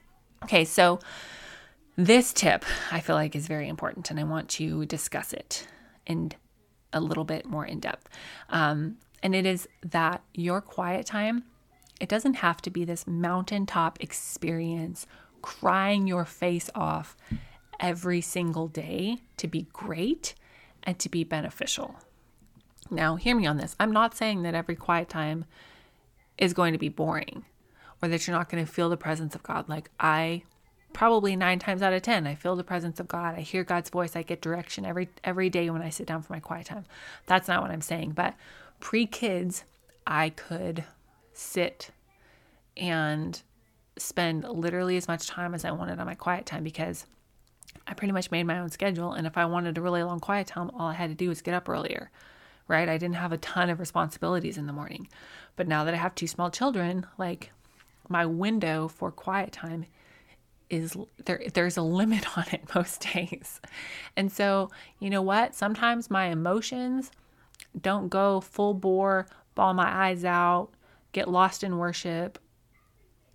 Okay, 0.44 0.64
so 0.64 1.00
this 1.98 2.32
tip 2.32 2.64
I 2.92 3.02
feel 3.02 3.16
like 3.16 3.36
is 3.36 3.48
very 3.48 3.68
important 3.68 4.10
and 4.10 4.20
I 4.20 4.24
want 4.24 4.48
to 4.52 4.86
discuss 4.86 5.34
it 5.34 5.68
in 6.06 6.32
a 6.96 7.00
little 7.00 7.26
bit 7.26 7.46
more 7.46 7.66
in 7.66 7.80
depth. 7.80 8.10
Um, 8.50 8.98
and 9.22 9.36
it 9.36 9.46
is 9.46 9.68
that 9.84 10.24
your 10.34 10.62
quiet 10.62 11.06
time, 11.06 11.44
it 12.00 12.10
doesn't 12.10 12.36
have 12.36 12.62
to 12.64 12.70
be 12.70 12.84
this 12.84 13.06
mountaintop 13.06 14.02
experience, 14.02 15.06
crying 15.42 16.08
your 16.08 16.26
face 16.26 16.70
off 16.74 17.16
every 17.80 18.22
single 18.22 18.68
day 18.68 19.18
to 19.38 19.48
be 19.48 19.68
great 19.74 20.34
and 20.84 20.98
to 21.00 21.10
be 21.10 21.24
beneficial. 21.24 21.96
Now, 22.90 23.16
hear 23.16 23.36
me 23.36 23.46
on 23.46 23.58
this. 23.58 23.76
I'm 23.80 23.92
not 23.92 24.16
saying 24.16 24.44
that 24.44 24.56
every 24.56 24.76
quiet 24.76 25.10
time 25.10 25.46
is 26.38 26.54
going 26.54 26.74
to 26.74 26.80
be 26.80 26.90
boring 26.90 27.46
or 28.02 28.08
that 28.08 28.28
you're 28.28 28.36
not 28.36 28.50
going 28.50 28.66
to 28.66 28.72
feel 28.72 28.90
the 28.90 28.98
presence 28.98 29.36
of 29.36 29.44
God. 29.44 29.68
Like 29.68 29.90
I 30.00 30.44
probably 30.96 31.36
9 31.36 31.60
times 31.60 31.82
out 31.82 31.92
of 31.92 32.02
10 32.02 32.26
I 32.26 32.36
feel 32.36 32.56
the 32.56 32.64
presence 32.64 33.02
of 33.02 33.10
God. 33.10 33.36
I 33.36 33.42
hear 33.42 33.66
God's 33.66 33.90
voice. 33.90 34.16
I 34.16 34.24
get 34.24 34.42
direction 34.42 34.86
every 34.86 35.10
every 35.24 35.50
day 35.50 35.70
when 35.70 35.82
I 35.82 35.90
sit 35.90 36.08
down 36.08 36.22
for 36.22 36.32
my 36.32 36.40
quiet 36.40 36.68
time. 36.68 36.86
That's 37.28 37.50
not 37.50 37.62
what 37.62 37.70
I'm 37.70 37.82
saying, 37.82 38.12
but 38.12 38.34
pre-kids 38.80 39.66
I 40.08 40.30
could 40.30 40.86
sit 41.34 41.92
and 42.78 43.42
spend 43.98 44.46
literally 44.46 44.96
as 44.96 45.08
much 45.08 45.28
time 45.28 45.54
as 45.54 45.66
I 45.66 45.72
wanted 45.72 46.00
on 46.00 46.06
my 46.06 46.16
quiet 46.16 46.46
time 46.46 46.64
because 46.64 47.06
I 47.86 47.94
pretty 47.94 48.14
much 48.14 48.32
made 48.32 48.44
my 48.44 48.60
own 48.60 48.70
schedule. 48.70 49.12
And 49.12 49.28
if 49.28 49.38
I 49.38 49.46
wanted 49.46 49.78
a 49.78 49.82
really 49.82 50.02
long 50.04 50.22
quiet 50.22 50.48
time, 50.48 50.72
all 50.74 50.88
I 50.88 50.94
had 50.94 51.10
to 51.10 51.16
do 51.16 51.28
was 51.28 51.42
get 51.42 51.54
up 51.54 51.68
earlier, 51.68 52.10
right? 52.70 52.88
I 52.88 52.98
didn't 52.98 53.16
have 53.16 53.34
a 53.34 53.38
ton 53.38 53.70
of 53.70 53.82
responsibilities 53.82 54.58
in 54.58 54.66
the 54.66 54.74
morning. 54.74 55.10
But 55.58 55.68
now 55.68 55.84
that 55.84 55.94
I 55.94 55.98
have 55.98 56.16
two 56.16 56.28
small 56.28 56.50
children, 56.50 57.06
like 57.18 57.52
my 58.08 58.26
window 58.26 58.88
for 58.88 59.12
quiet 59.12 59.52
time 59.52 59.86
is 60.70 60.98
there 61.26 61.42
there's 61.54 61.78
a 61.78 61.82
limit 61.82 62.38
on 62.38 62.46
it 62.52 62.64
most 62.74 63.08
days. 63.14 63.60
And 64.16 64.32
so, 64.32 64.70
you 65.00 65.10
know 65.10 65.22
what? 65.22 65.56
Sometimes 65.56 66.10
my 66.10 66.26
emotions 66.26 67.12
don't 67.80 68.10
go 68.10 68.42
full 68.42 68.74
bore, 68.74 69.28
ball 69.54 69.74
my 69.74 70.08
eyes 70.08 70.24
out, 70.26 70.70
get 71.12 71.30
lost 71.30 71.64
in 71.64 71.78
worship 71.78 72.40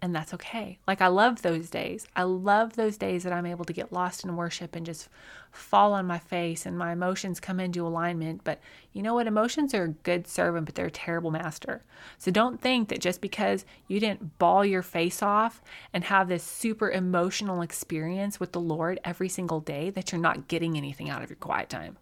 and 0.03 0.15
that's 0.15 0.33
okay. 0.33 0.79
Like 0.87 1.03
I 1.03 1.09
love 1.09 1.43
those 1.43 1.69
days. 1.69 2.07
I 2.17 2.23
love 2.23 2.75
those 2.75 2.97
days 2.97 3.23
that 3.25 3.33
I'm 3.33 3.45
able 3.45 3.67
to 3.67 3.73
get 3.73 3.93
lost 3.93 4.25
in 4.25 4.35
worship 4.35 4.75
and 4.75 4.87
just 4.87 5.09
fall 5.53 5.93
on 5.93 6.07
my 6.07 6.19
face 6.19 6.65
and 6.65 6.79
my 6.79 6.93
emotions 6.93 7.39
come 7.39 7.61
into 7.61 7.87
alignment. 7.87 8.43
But 8.43 8.61
you 8.93 9.03
know 9.03 9.15
what? 9.15 9.27
Emotions 9.27 9.75
are 9.75 9.85
a 9.85 9.89
good 9.89 10.27
servant, 10.27 10.65
but 10.67 10.75
they're 10.75 10.87
a 10.87 10.91
terrible 10.91 11.31
master. 11.31 11.83
So 12.17 12.31
don't 12.31 12.61
think 12.61 12.89
that 12.89 13.01
just 13.01 13.21
because 13.21 13.67
you 13.89 14.01
didn't 14.01 14.39
ball 14.39 14.65
your 14.65 14.83
face 14.83 15.23
off 15.23 15.61
and 15.93 16.05
have 16.05 16.29
this 16.29 16.45
super 16.45 16.91
emotional 16.91 17.61
experience 17.61 18.41
with 18.41 18.53
the 18.53 18.61
Lord 18.61 18.99
every 19.05 19.29
single 19.29 19.61
day 19.61 19.91
that 19.91 20.13
you're 20.13 20.21
not 20.21 20.49
getting 20.49 20.79
anything 20.79 21.11
out 21.11 21.23
of 21.23 21.29
your 21.29 21.37
quiet 21.37 21.69
time. 21.69 21.99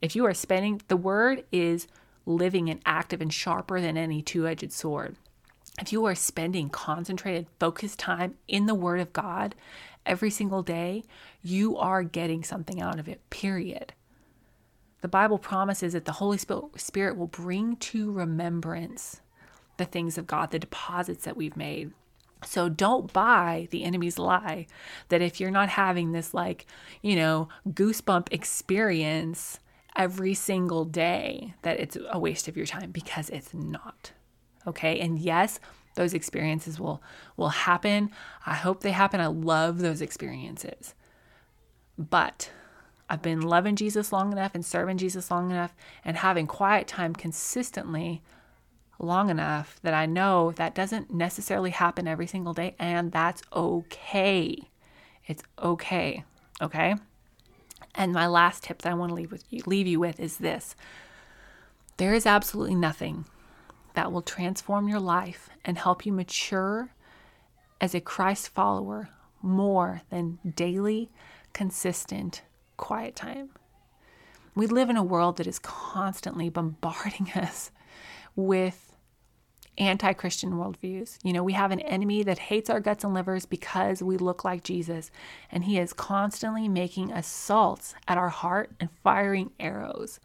If 0.00 0.16
you 0.16 0.24
are 0.24 0.34
spending 0.34 0.80
the 0.88 0.96
word 0.96 1.44
is 1.52 1.88
living 2.24 2.70
and 2.70 2.80
active 2.86 3.20
and 3.20 3.32
sharper 3.32 3.80
than 3.80 3.96
any 3.96 4.22
two-edged 4.22 4.72
sword 4.72 5.16
if 5.80 5.92
you 5.92 6.04
are 6.06 6.14
spending 6.14 6.70
concentrated, 6.70 7.46
focused 7.60 7.98
time 7.98 8.36
in 8.48 8.66
the 8.66 8.74
Word 8.74 9.00
of 9.00 9.12
God 9.12 9.54
every 10.04 10.30
single 10.30 10.62
day, 10.62 11.04
you 11.42 11.76
are 11.76 12.02
getting 12.02 12.42
something 12.42 12.80
out 12.80 12.98
of 12.98 13.08
it, 13.08 13.28
period. 13.30 13.92
The 15.02 15.08
Bible 15.08 15.38
promises 15.38 15.92
that 15.92 16.04
the 16.04 16.12
Holy 16.12 16.38
Spirit 16.38 17.16
will 17.16 17.26
bring 17.26 17.76
to 17.76 18.10
remembrance 18.10 19.20
the 19.76 19.84
things 19.84 20.16
of 20.16 20.26
God, 20.26 20.50
the 20.50 20.58
deposits 20.58 21.24
that 21.24 21.36
we've 21.36 21.56
made. 21.56 21.92
So 22.44 22.68
don't 22.68 23.12
buy 23.12 23.68
the 23.70 23.84
enemy's 23.84 24.18
lie 24.18 24.66
that 25.08 25.22
if 25.22 25.40
you're 25.40 25.50
not 25.50 25.68
having 25.68 26.12
this, 26.12 26.32
like, 26.32 26.66
you 27.02 27.16
know, 27.16 27.48
goosebump 27.68 28.32
experience 28.32 29.58
every 29.94 30.34
single 30.34 30.84
day, 30.84 31.54
that 31.62 31.78
it's 31.78 31.96
a 32.10 32.18
waste 32.18 32.48
of 32.48 32.56
your 32.56 32.66
time 32.66 32.90
because 32.90 33.28
it's 33.30 33.52
not 33.52 34.12
okay? 34.66 35.00
And 35.00 35.18
yes 35.18 35.60
those 35.96 36.14
experiences 36.14 36.78
will 36.78 37.02
will 37.36 37.48
happen. 37.48 38.10
I 38.44 38.54
hope 38.54 38.80
they 38.80 38.92
happen. 38.92 39.20
I 39.20 39.26
love 39.26 39.78
those 39.78 40.00
experiences. 40.00 40.94
But 41.98 42.50
i've 43.08 43.22
been 43.22 43.40
loving 43.40 43.76
jesus 43.76 44.12
long 44.12 44.32
enough 44.32 44.52
and 44.52 44.64
serving 44.66 44.98
jesus 44.98 45.30
long 45.30 45.48
enough 45.52 45.76
and 46.04 46.16
having 46.16 46.44
quiet 46.44 46.88
time 46.88 47.14
consistently 47.14 48.20
long 48.98 49.30
enough 49.30 49.78
that 49.82 49.94
i 49.94 50.04
know 50.04 50.50
that 50.56 50.74
doesn't 50.74 51.08
necessarily 51.14 51.70
happen 51.70 52.08
every 52.08 52.26
single 52.26 52.52
day 52.52 52.74
and 52.80 53.12
that's 53.12 53.42
okay. 53.52 54.58
It's 55.26 55.44
okay 55.62 56.24
okay? 56.60 56.96
And 57.94 58.12
my 58.12 58.26
last 58.26 58.64
tip 58.64 58.82
that 58.82 58.90
i 58.90 58.94
want 58.94 59.10
to 59.10 59.14
leave 59.14 59.30
with 59.30 59.44
you 59.50 59.62
leave 59.66 59.86
you 59.86 60.00
with 60.00 60.18
is 60.18 60.38
this. 60.38 60.74
There 61.98 62.12
is 62.12 62.26
absolutely 62.26 62.74
nothing 62.74 63.26
that 63.96 64.12
will 64.12 64.22
transform 64.22 64.88
your 64.88 65.00
life 65.00 65.48
and 65.64 65.78
help 65.78 66.04
you 66.04 66.12
mature 66.12 66.90
as 67.80 67.94
a 67.94 68.00
Christ 68.00 68.50
follower 68.50 69.08
more 69.40 70.02
than 70.10 70.38
daily, 70.54 71.10
consistent, 71.54 72.42
quiet 72.76 73.16
time. 73.16 73.48
We 74.54 74.66
live 74.66 74.90
in 74.90 74.98
a 74.98 75.02
world 75.02 75.38
that 75.38 75.46
is 75.46 75.58
constantly 75.58 76.50
bombarding 76.50 77.30
us 77.34 77.70
with 78.36 78.94
anti 79.78 80.12
Christian 80.12 80.52
worldviews. 80.52 81.16
You 81.24 81.32
know, 81.32 81.42
we 81.42 81.54
have 81.54 81.70
an 81.70 81.80
enemy 81.80 82.22
that 82.22 82.38
hates 82.38 82.68
our 82.68 82.80
guts 82.80 83.02
and 83.02 83.14
livers 83.14 83.46
because 83.46 84.02
we 84.02 84.18
look 84.18 84.44
like 84.44 84.62
Jesus, 84.62 85.10
and 85.50 85.64
he 85.64 85.78
is 85.78 85.94
constantly 85.94 86.68
making 86.68 87.12
assaults 87.12 87.94
at 88.06 88.18
our 88.18 88.28
heart 88.28 88.72
and 88.78 88.90
firing 89.02 89.52
arrows. 89.58 90.20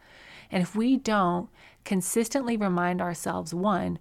And 0.50 0.62
if 0.62 0.76
we 0.76 0.98
don't 0.98 1.48
consistently 1.84 2.56
remind 2.56 3.00
ourselves, 3.00 3.54
one, 3.54 3.98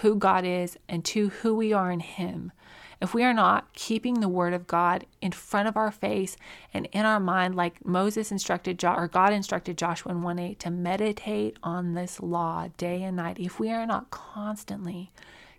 who 0.00 0.16
God 0.16 0.44
is, 0.44 0.76
and 0.88 1.04
two, 1.04 1.28
who 1.28 1.54
we 1.54 1.72
are 1.72 1.90
in 1.90 2.00
Him, 2.00 2.52
if 3.00 3.14
we 3.14 3.22
are 3.22 3.34
not 3.34 3.72
keeping 3.74 4.14
the 4.20 4.28
word 4.28 4.54
of 4.54 4.66
God 4.66 5.06
in 5.20 5.30
front 5.30 5.68
of 5.68 5.76
our 5.76 5.92
face 5.92 6.36
and 6.74 6.88
in 6.92 7.04
our 7.04 7.20
mind, 7.20 7.54
like 7.54 7.84
Moses 7.86 8.32
instructed, 8.32 8.82
or 8.84 9.06
God 9.06 9.32
instructed 9.32 9.78
Joshua 9.78 10.12
in 10.12 10.22
1 10.22 10.38
8 10.38 10.58
to 10.60 10.70
meditate 10.70 11.56
on 11.62 11.94
this 11.94 12.20
law 12.20 12.68
day 12.76 13.04
and 13.04 13.16
night, 13.16 13.38
if 13.38 13.60
we 13.60 13.70
are 13.70 13.86
not 13.86 14.10
constantly 14.10 15.12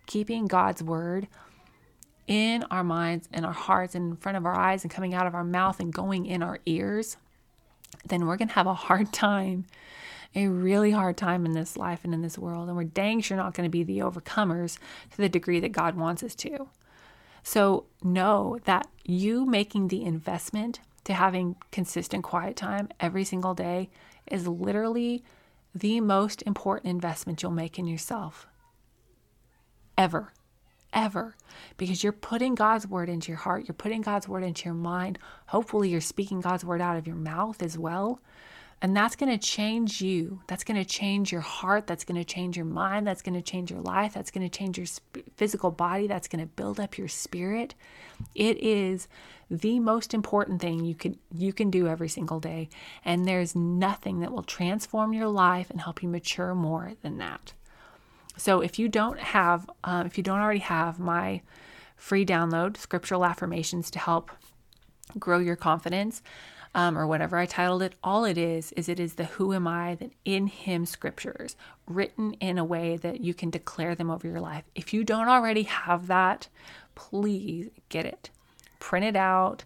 keeping 0.06 0.46
God's 0.46 0.82
word 0.82 1.28
in 2.26 2.62
our 2.70 2.84
minds 2.84 3.28
and 3.32 3.46
our 3.46 3.52
hearts 3.52 3.94
and 3.94 4.10
in 4.10 4.16
front 4.16 4.36
of 4.36 4.44
our 4.44 4.54
eyes 4.54 4.84
and 4.84 4.90
coming 4.90 5.14
out 5.14 5.26
of 5.26 5.34
our 5.34 5.44
mouth 5.44 5.80
and 5.80 5.92
going 5.92 6.26
in 6.26 6.42
our 6.42 6.60
ears, 6.66 7.16
then 8.04 8.26
we're 8.26 8.36
going 8.36 8.48
to 8.48 8.54
have 8.54 8.66
a 8.66 8.74
hard 8.74 9.12
time 9.12 9.64
a 10.34 10.46
really 10.46 10.92
hard 10.92 11.16
time 11.16 11.44
in 11.44 11.52
this 11.52 11.76
life 11.76 12.00
and 12.04 12.14
in 12.14 12.22
this 12.22 12.38
world. 12.38 12.68
And 12.68 12.76
we're 12.76 12.84
dang 12.84 13.20
sure 13.20 13.36
not 13.36 13.54
going 13.54 13.66
to 13.66 13.70
be 13.70 13.82
the 13.82 13.98
overcomers 13.98 14.78
to 15.10 15.16
the 15.16 15.28
degree 15.28 15.60
that 15.60 15.72
God 15.72 15.96
wants 15.96 16.22
us 16.22 16.34
to. 16.36 16.68
So 17.42 17.86
know 18.02 18.58
that 18.64 18.86
you 19.04 19.46
making 19.46 19.88
the 19.88 20.04
investment 20.04 20.80
to 21.04 21.14
having 21.14 21.56
consistent 21.72 22.22
quiet 22.22 22.56
time 22.56 22.88
every 23.00 23.24
single 23.24 23.54
day 23.54 23.88
is 24.26 24.46
literally 24.46 25.24
the 25.74 26.00
most 26.00 26.42
important 26.42 26.90
investment 26.90 27.42
you'll 27.42 27.50
make 27.50 27.78
in 27.78 27.86
yourself 27.86 28.46
ever. 29.96 30.32
Ever. 30.92 31.36
Because 31.76 32.02
you're 32.02 32.12
putting 32.12 32.54
God's 32.54 32.86
word 32.86 33.08
into 33.08 33.28
your 33.28 33.38
heart, 33.38 33.68
you're 33.68 33.74
putting 33.74 34.00
God's 34.00 34.26
word 34.26 34.42
into 34.42 34.64
your 34.64 34.74
mind. 34.74 35.18
Hopefully, 35.46 35.88
you're 35.88 36.00
speaking 36.00 36.40
God's 36.40 36.64
word 36.64 36.80
out 36.80 36.96
of 36.96 37.06
your 37.06 37.16
mouth 37.16 37.62
as 37.62 37.78
well. 37.78 38.20
And 38.82 38.96
that's 38.96 39.14
going 39.14 39.30
to 39.30 39.46
change 39.46 40.00
you. 40.00 40.40
That's 40.46 40.64
going 40.64 40.78
to 40.78 40.88
change 40.88 41.30
your 41.30 41.42
heart. 41.42 41.86
That's 41.86 42.04
going 42.04 42.18
to 42.18 42.24
change 42.24 42.56
your 42.56 42.64
mind. 42.64 43.06
That's 43.06 43.20
going 43.20 43.34
to 43.34 43.42
change 43.42 43.70
your 43.70 43.80
life. 43.80 44.14
That's 44.14 44.30
going 44.30 44.48
to 44.48 44.58
change 44.58 44.78
your 44.78 44.86
sp- 44.88 45.28
physical 45.36 45.70
body. 45.70 46.06
That's 46.06 46.28
going 46.28 46.40
to 46.40 46.46
build 46.46 46.80
up 46.80 46.96
your 46.96 47.08
spirit. 47.08 47.74
It 48.34 48.56
is 48.62 49.06
the 49.50 49.80
most 49.80 50.14
important 50.14 50.62
thing 50.62 50.84
you 50.84 50.94
can 50.94 51.18
you 51.34 51.52
can 51.52 51.70
do 51.70 51.88
every 51.88 52.08
single 52.08 52.38
day, 52.40 52.68
and 53.04 53.26
there's 53.26 53.56
nothing 53.56 54.20
that 54.20 54.32
will 54.32 54.44
transform 54.44 55.12
your 55.12 55.28
life 55.28 55.70
and 55.70 55.80
help 55.80 56.02
you 56.02 56.08
mature 56.08 56.54
more 56.54 56.92
than 57.02 57.18
that. 57.18 57.52
So 58.36 58.60
if 58.60 58.78
you 58.78 58.88
don't 58.88 59.18
have, 59.18 59.68
um, 59.84 60.06
if 60.06 60.16
you 60.16 60.24
don't 60.24 60.38
already 60.38 60.60
have 60.60 60.98
my 60.98 61.42
free 61.96 62.24
download, 62.24 62.76
scriptural 62.76 63.24
affirmations 63.24 63.90
to 63.90 63.98
help 63.98 64.30
grow 65.18 65.38
your 65.38 65.56
confidence 65.56 66.22
um, 66.74 66.96
or 66.96 67.06
whatever 67.06 67.36
I 67.36 67.46
titled 67.46 67.82
it, 67.82 67.94
all 68.02 68.24
it 68.24 68.38
is 68.38 68.72
is 68.72 68.88
it 68.88 69.00
is 69.00 69.14
the 69.14 69.24
who 69.24 69.52
am 69.52 69.66
I 69.66 69.96
that 69.96 70.12
in 70.24 70.46
Him 70.46 70.86
scriptures 70.86 71.56
written 71.86 72.34
in 72.34 72.58
a 72.58 72.64
way 72.64 72.96
that 72.96 73.20
you 73.20 73.34
can 73.34 73.50
declare 73.50 73.94
them 73.94 74.10
over 74.10 74.26
your 74.26 74.40
life. 74.40 74.64
If 74.74 74.94
you 74.94 75.04
don't 75.04 75.28
already 75.28 75.64
have 75.64 76.06
that, 76.06 76.48
please 76.94 77.70
get 77.88 78.06
it, 78.06 78.30
print 78.78 79.04
it 79.04 79.16
out, 79.16 79.64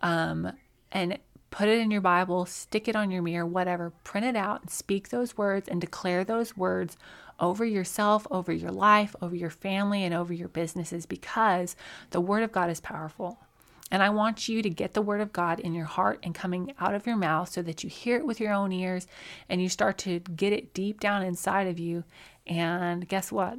um, 0.00 0.52
and 0.92 1.18
put 1.50 1.68
it 1.68 1.78
in 1.78 1.90
your 1.90 2.00
Bible, 2.00 2.46
stick 2.46 2.88
it 2.88 2.96
on 2.96 3.10
your 3.10 3.22
mirror, 3.22 3.46
whatever. 3.46 3.90
Print 4.04 4.26
it 4.26 4.36
out 4.36 4.62
and 4.62 4.70
speak 4.70 5.08
those 5.08 5.36
words 5.36 5.68
and 5.68 5.80
declare 5.80 6.24
those 6.24 6.56
words 6.56 6.96
over 7.38 7.64
yourself, 7.64 8.26
over 8.30 8.52
your 8.52 8.70
life, 8.70 9.14
over 9.20 9.36
your 9.36 9.50
family, 9.50 10.04
and 10.04 10.14
over 10.14 10.32
your 10.32 10.48
businesses 10.48 11.06
because 11.06 11.76
the 12.10 12.20
Word 12.20 12.42
of 12.42 12.52
God 12.52 12.70
is 12.70 12.80
powerful. 12.80 13.38
And 13.90 14.02
I 14.02 14.10
want 14.10 14.48
you 14.48 14.62
to 14.62 14.70
get 14.70 14.94
the 14.94 15.02
word 15.02 15.20
of 15.20 15.32
God 15.32 15.60
in 15.60 15.72
your 15.72 15.84
heart 15.84 16.18
and 16.22 16.34
coming 16.34 16.74
out 16.80 16.94
of 16.94 17.06
your 17.06 17.16
mouth 17.16 17.48
so 17.50 17.62
that 17.62 17.84
you 17.84 17.90
hear 17.90 18.16
it 18.16 18.26
with 18.26 18.40
your 18.40 18.52
own 18.52 18.72
ears 18.72 19.06
and 19.48 19.62
you 19.62 19.68
start 19.68 19.96
to 19.98 20.18
get 20.20 20.52
it 20.52 20.74
deep 20.74 20.98
down 20.98 21.22
inside 21.22 21.68
of 21.68 21.78
you. 21.78 22.02
And 22.46 23.08
guess 23.08 23.30
what? 23.30 23.58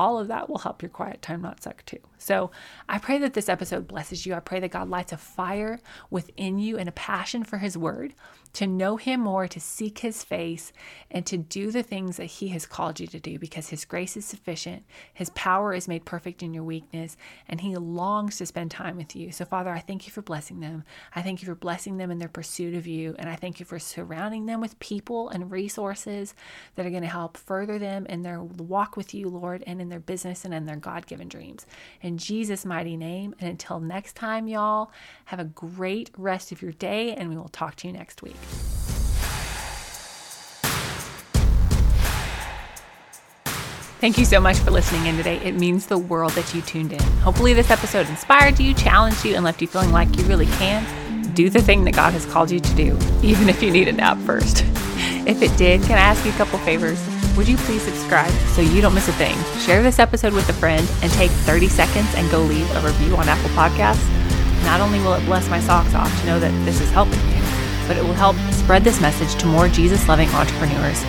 All 0.00 0.18
of 0.18 0.28
that 0.28 0.48
will 0.48 0.56
help 0.56 0.80
your 0.80 0.88
quiet 0.88 1.20
time 1.20 1.42
not 1.42 1.62
suck 1.62 1.84
too. 1.84 1.98
So 2.16 2.50
I 2.88 2.98
pray 2.98 3.18
that 3.18 3.34
this 3.34 3.50
episode 3.50 3.86
blesses 3.86 4.24
you. 4.24 4.32
I 4.32 4.40
pray 4.40 4.58
that 4.60 4.70
God 4.70 4.88
lights 4.88 5.12
a 5.12 5.18
fire 5.18 5.78
within 6.08 6.58
you 6.58 6.78
and 6.78 6.88
a 6.88 6.92
passion 6.92 7.44
for 7.44 7.58
His 7.58 7.76
Word 7.76 8.14
to 8.52 8.66
know 8.66 8.96
Him 8.96 9.20
more, 9.20 9.46
to 9.46 9.60
seek 9.60 10.00
His 10.00 10.24
face, 10.24 10.72
and 11.10 11.24
to 11.26 11.36
do 11.36 11.70
the 11.70 11.82
things 11.82 12.16
that 12.16 12.24
He 12.24 12.48
has 12.48 12.66
called 12.66 12.98
you 12.98 13.06
to 13.08 13.20
do 13.20 13.38
because 13.38 13.68
His 13.68 13.84
grace 13.84 14.16
is 14.16 14.24
sufficient. 14.24 14.84
His 15.12 15.30
power 15.30 15.72
is 15.72 15.86
made 15.86 16.04
perfect 16.04 16.42
in 16.42 16.52
your 16.52 16.64
weakness, 16.64 17.16
and 17.46 17.60
He 17.60 17.76
longs 17.76 18.38
to 18.38 18.46
spend 18.46 18.70
time 18.70 18.96
with 18.96 19.14
you. 19.14 19.30
So, 19.30 19.44
Father, 19.44 19.70
I 19.70 19.80
thank 19.80 20.06
you 20.06 20.12
for 20.12 20.22
blessing 20.22 20.60
them. 20.60 20.84
I 21.14 21.22
thank 21.22 21.42
you 21.42 21.46
for 21.46 21.54
blessing 21.54 21.96
them 21.96 22.10
in 22.10 22.18
their 22.18 22.28
pursuit 22.28 22.74
of 22.74 22.86
you, 22.86 23.14
and 23.18 23.28
I 23.28 23.36
thank 23.36 23.60
you 23.60 23.66
for 23.66 23.78
surrounding 23.78 24.46
them 24.46 24.60
with 24.60 24.78
people 24.80 25.28
and 25.28 25.50
resources 25.50 26.34
that 26.74 26.86
are 26.86 26.90
going 26.90 27.02
to 27.02 27.08
help 27.08 27.36
further 27.36 27.78
them 27.78 28.06
in 28.06 28.22
their 28.22 28.42
walk 28.42 28.96
with 28.96 29.14
you, 29.14 29.28
Lord, 29.28 29.62
and 29.66 29.80
their 29.90 30.00
business 30.00 30.44
and 30.44 30.54
in 30.54 30.66
their 30.66 30.76
God 30.76 31.06
given 31.06 31.28
dreams. 31.28 31.66
In 32.00 32.18
Jesus' 32.18 32.64
mighty 32.64 32.96
name. 32.96 33.34
And 33.38 33.48
until 33.48 33.80
next 33.80 34.16
time, 34.16 34.48
y'all, 34.48 34.90
have 35.26 35.38
a 35.38 35.44
great 35.44 36.10
rest 36.16 36.52
of 36.52 36.62
your 36.62 36.72
day, 36.72 37.14
and 37.14 37.28
we 37.28 37.36
will 37.36 37.48
talk 37.48 37.76
to 37.76 37.86
you 37.86 37.92
next 37.92 38.22
week. 38.22 38.36
Thank 44.00 44.16
you 44.16 44.24
so 44.24 44.40
much 44.40 44.56
for 44.56 44.70
listening 44.70 45.04
in 45.04 45.18
today. 45.18 45.36
It 45.44 45.56
means 45.56 45.86
the 45.86 45.98
world 45.98 46.32
that 46.32 46.54
you 46.54 46.62
tuned 46.62 46.94
in. 46.94 47.02
Hopefully, 47.20 47.52
this 47.52 47.70
episode 47.70 48.08
inspired 48.08 48.58
you, 48.58 48.72
challenged 48.72 49.26
you, 49.26 49.34
and 49.34 49.44
left 49.44 49.60
you 49.60 49.68
feeling 49.68 49.92
like 49.92 50.16
you 50.16 50.24
really 50.24 50.46
can 50.46 50.86
do 51.34 51.50
the 51.50 51.60
thing 51.60 51.84
that 51.84 51.94
God 51.94 52.12
has 52.12 52.26
called 52.26 52.50
you 52.50 52.60
to 52.60 52.74
do, 52.74 52.98
even 53.22 53.48
if 53.48 53.62
you 53.62 53.70
need 53.70 53.88
a 53.88 53.92
nap 53.92 54.18
first. 54.18 54.64
If 55.26 55.42
it 55.42 55.56
did, 55.58 55.82
can 55.82 55.98
I 55.98 56.00
ask 56.00 56.24
you 56.24 56.32
a 56.32 56.34
couple 56.34 56.58
favors? 56.60 56.98
Would 57.36 57.48
you 57.48 57.56
please 57.58 57.82
subscribe 57.82 58.32
so 58.54 58.60
you 58.60 58.80
don't 58.80 58.94
miss 58.94 59.08
a 59.08 59.12
thing? 59.12 59.36
Share 59.60 59.82
this 59.82 59.98
episode 59.98 60.32
with 60.32 60.48
a 60.48 60.52
friend 60.52 60.86
and 61.02 61.10
take 61.12 61.30
30 61.30 61.68
seconds 61.68 62.12
and 62.14 62.30
go 62.30 62.40
leave 62.40 62.68
a 62.76 62.80
review 62.80 63.16
on 63.16 63.28
Apple 63.28 63.50
Podcasts. 63.50 64.06
Not 64.64 64.80
only 64.80 64.98
will 64.98 65.14
it 65.14 65.24
bless 65.24 65.48
my 65.48 65.60
socks 65.60 65.94
off 65.94 66.10
to 66.20 66.26
know 66.26 66.40
that 66.40 66.50
this 66.64 66.80
is 66.80 66.90
helping 66.90 67.20
you, 67.30 67.42
but 67.86 67.96
it 67.96 68.04
will 68.04 68.14
help 68.14 68.36
spread 68.52 68.84
this 68.84 69.00
message 69.00 69.40
to 69.40 69.46
more 69.46 69.68
Jesus 69.68 70.06
loving 70.06 70.28
entrepreneurs. 70.30 71.02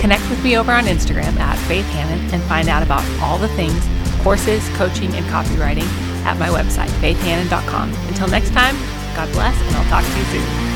Connect 0.00 0.28
with 0.28 0.42
me 0.42 0.56
over 0.56 0.72
on 0.72 0.84
Instagram 0.84 1.38
at 1.38 1.58
Faith 1.68 1.86
Hanan 1.86 2.18
and 2.34 2.42
find 2.44 2.68
out 2.68 2.82
about 2.82 3.04
all 3.20 3.38
the 3.38 3.48
things 3.48 3.86
courses, 4.22 4.68
coaching, 4.70 5.14
and 5.14 5.24
copywriting 5.26 5.86
at 6.24 6.36
my 6.36 6.48
website, 6.48 6.88
faithhanan.com. 7.00 7.92
Until 8.08 8.26
next 8.26 8.50
time, 8.50 8.74
God 9.14 9.30
bless, 9.32 9.56
and 9.62 9.76
I'll 9.76 9.88
talk 9.88 10.04
to 10.04 10.18
you 10.18 10.24
soon. 10.24 10.75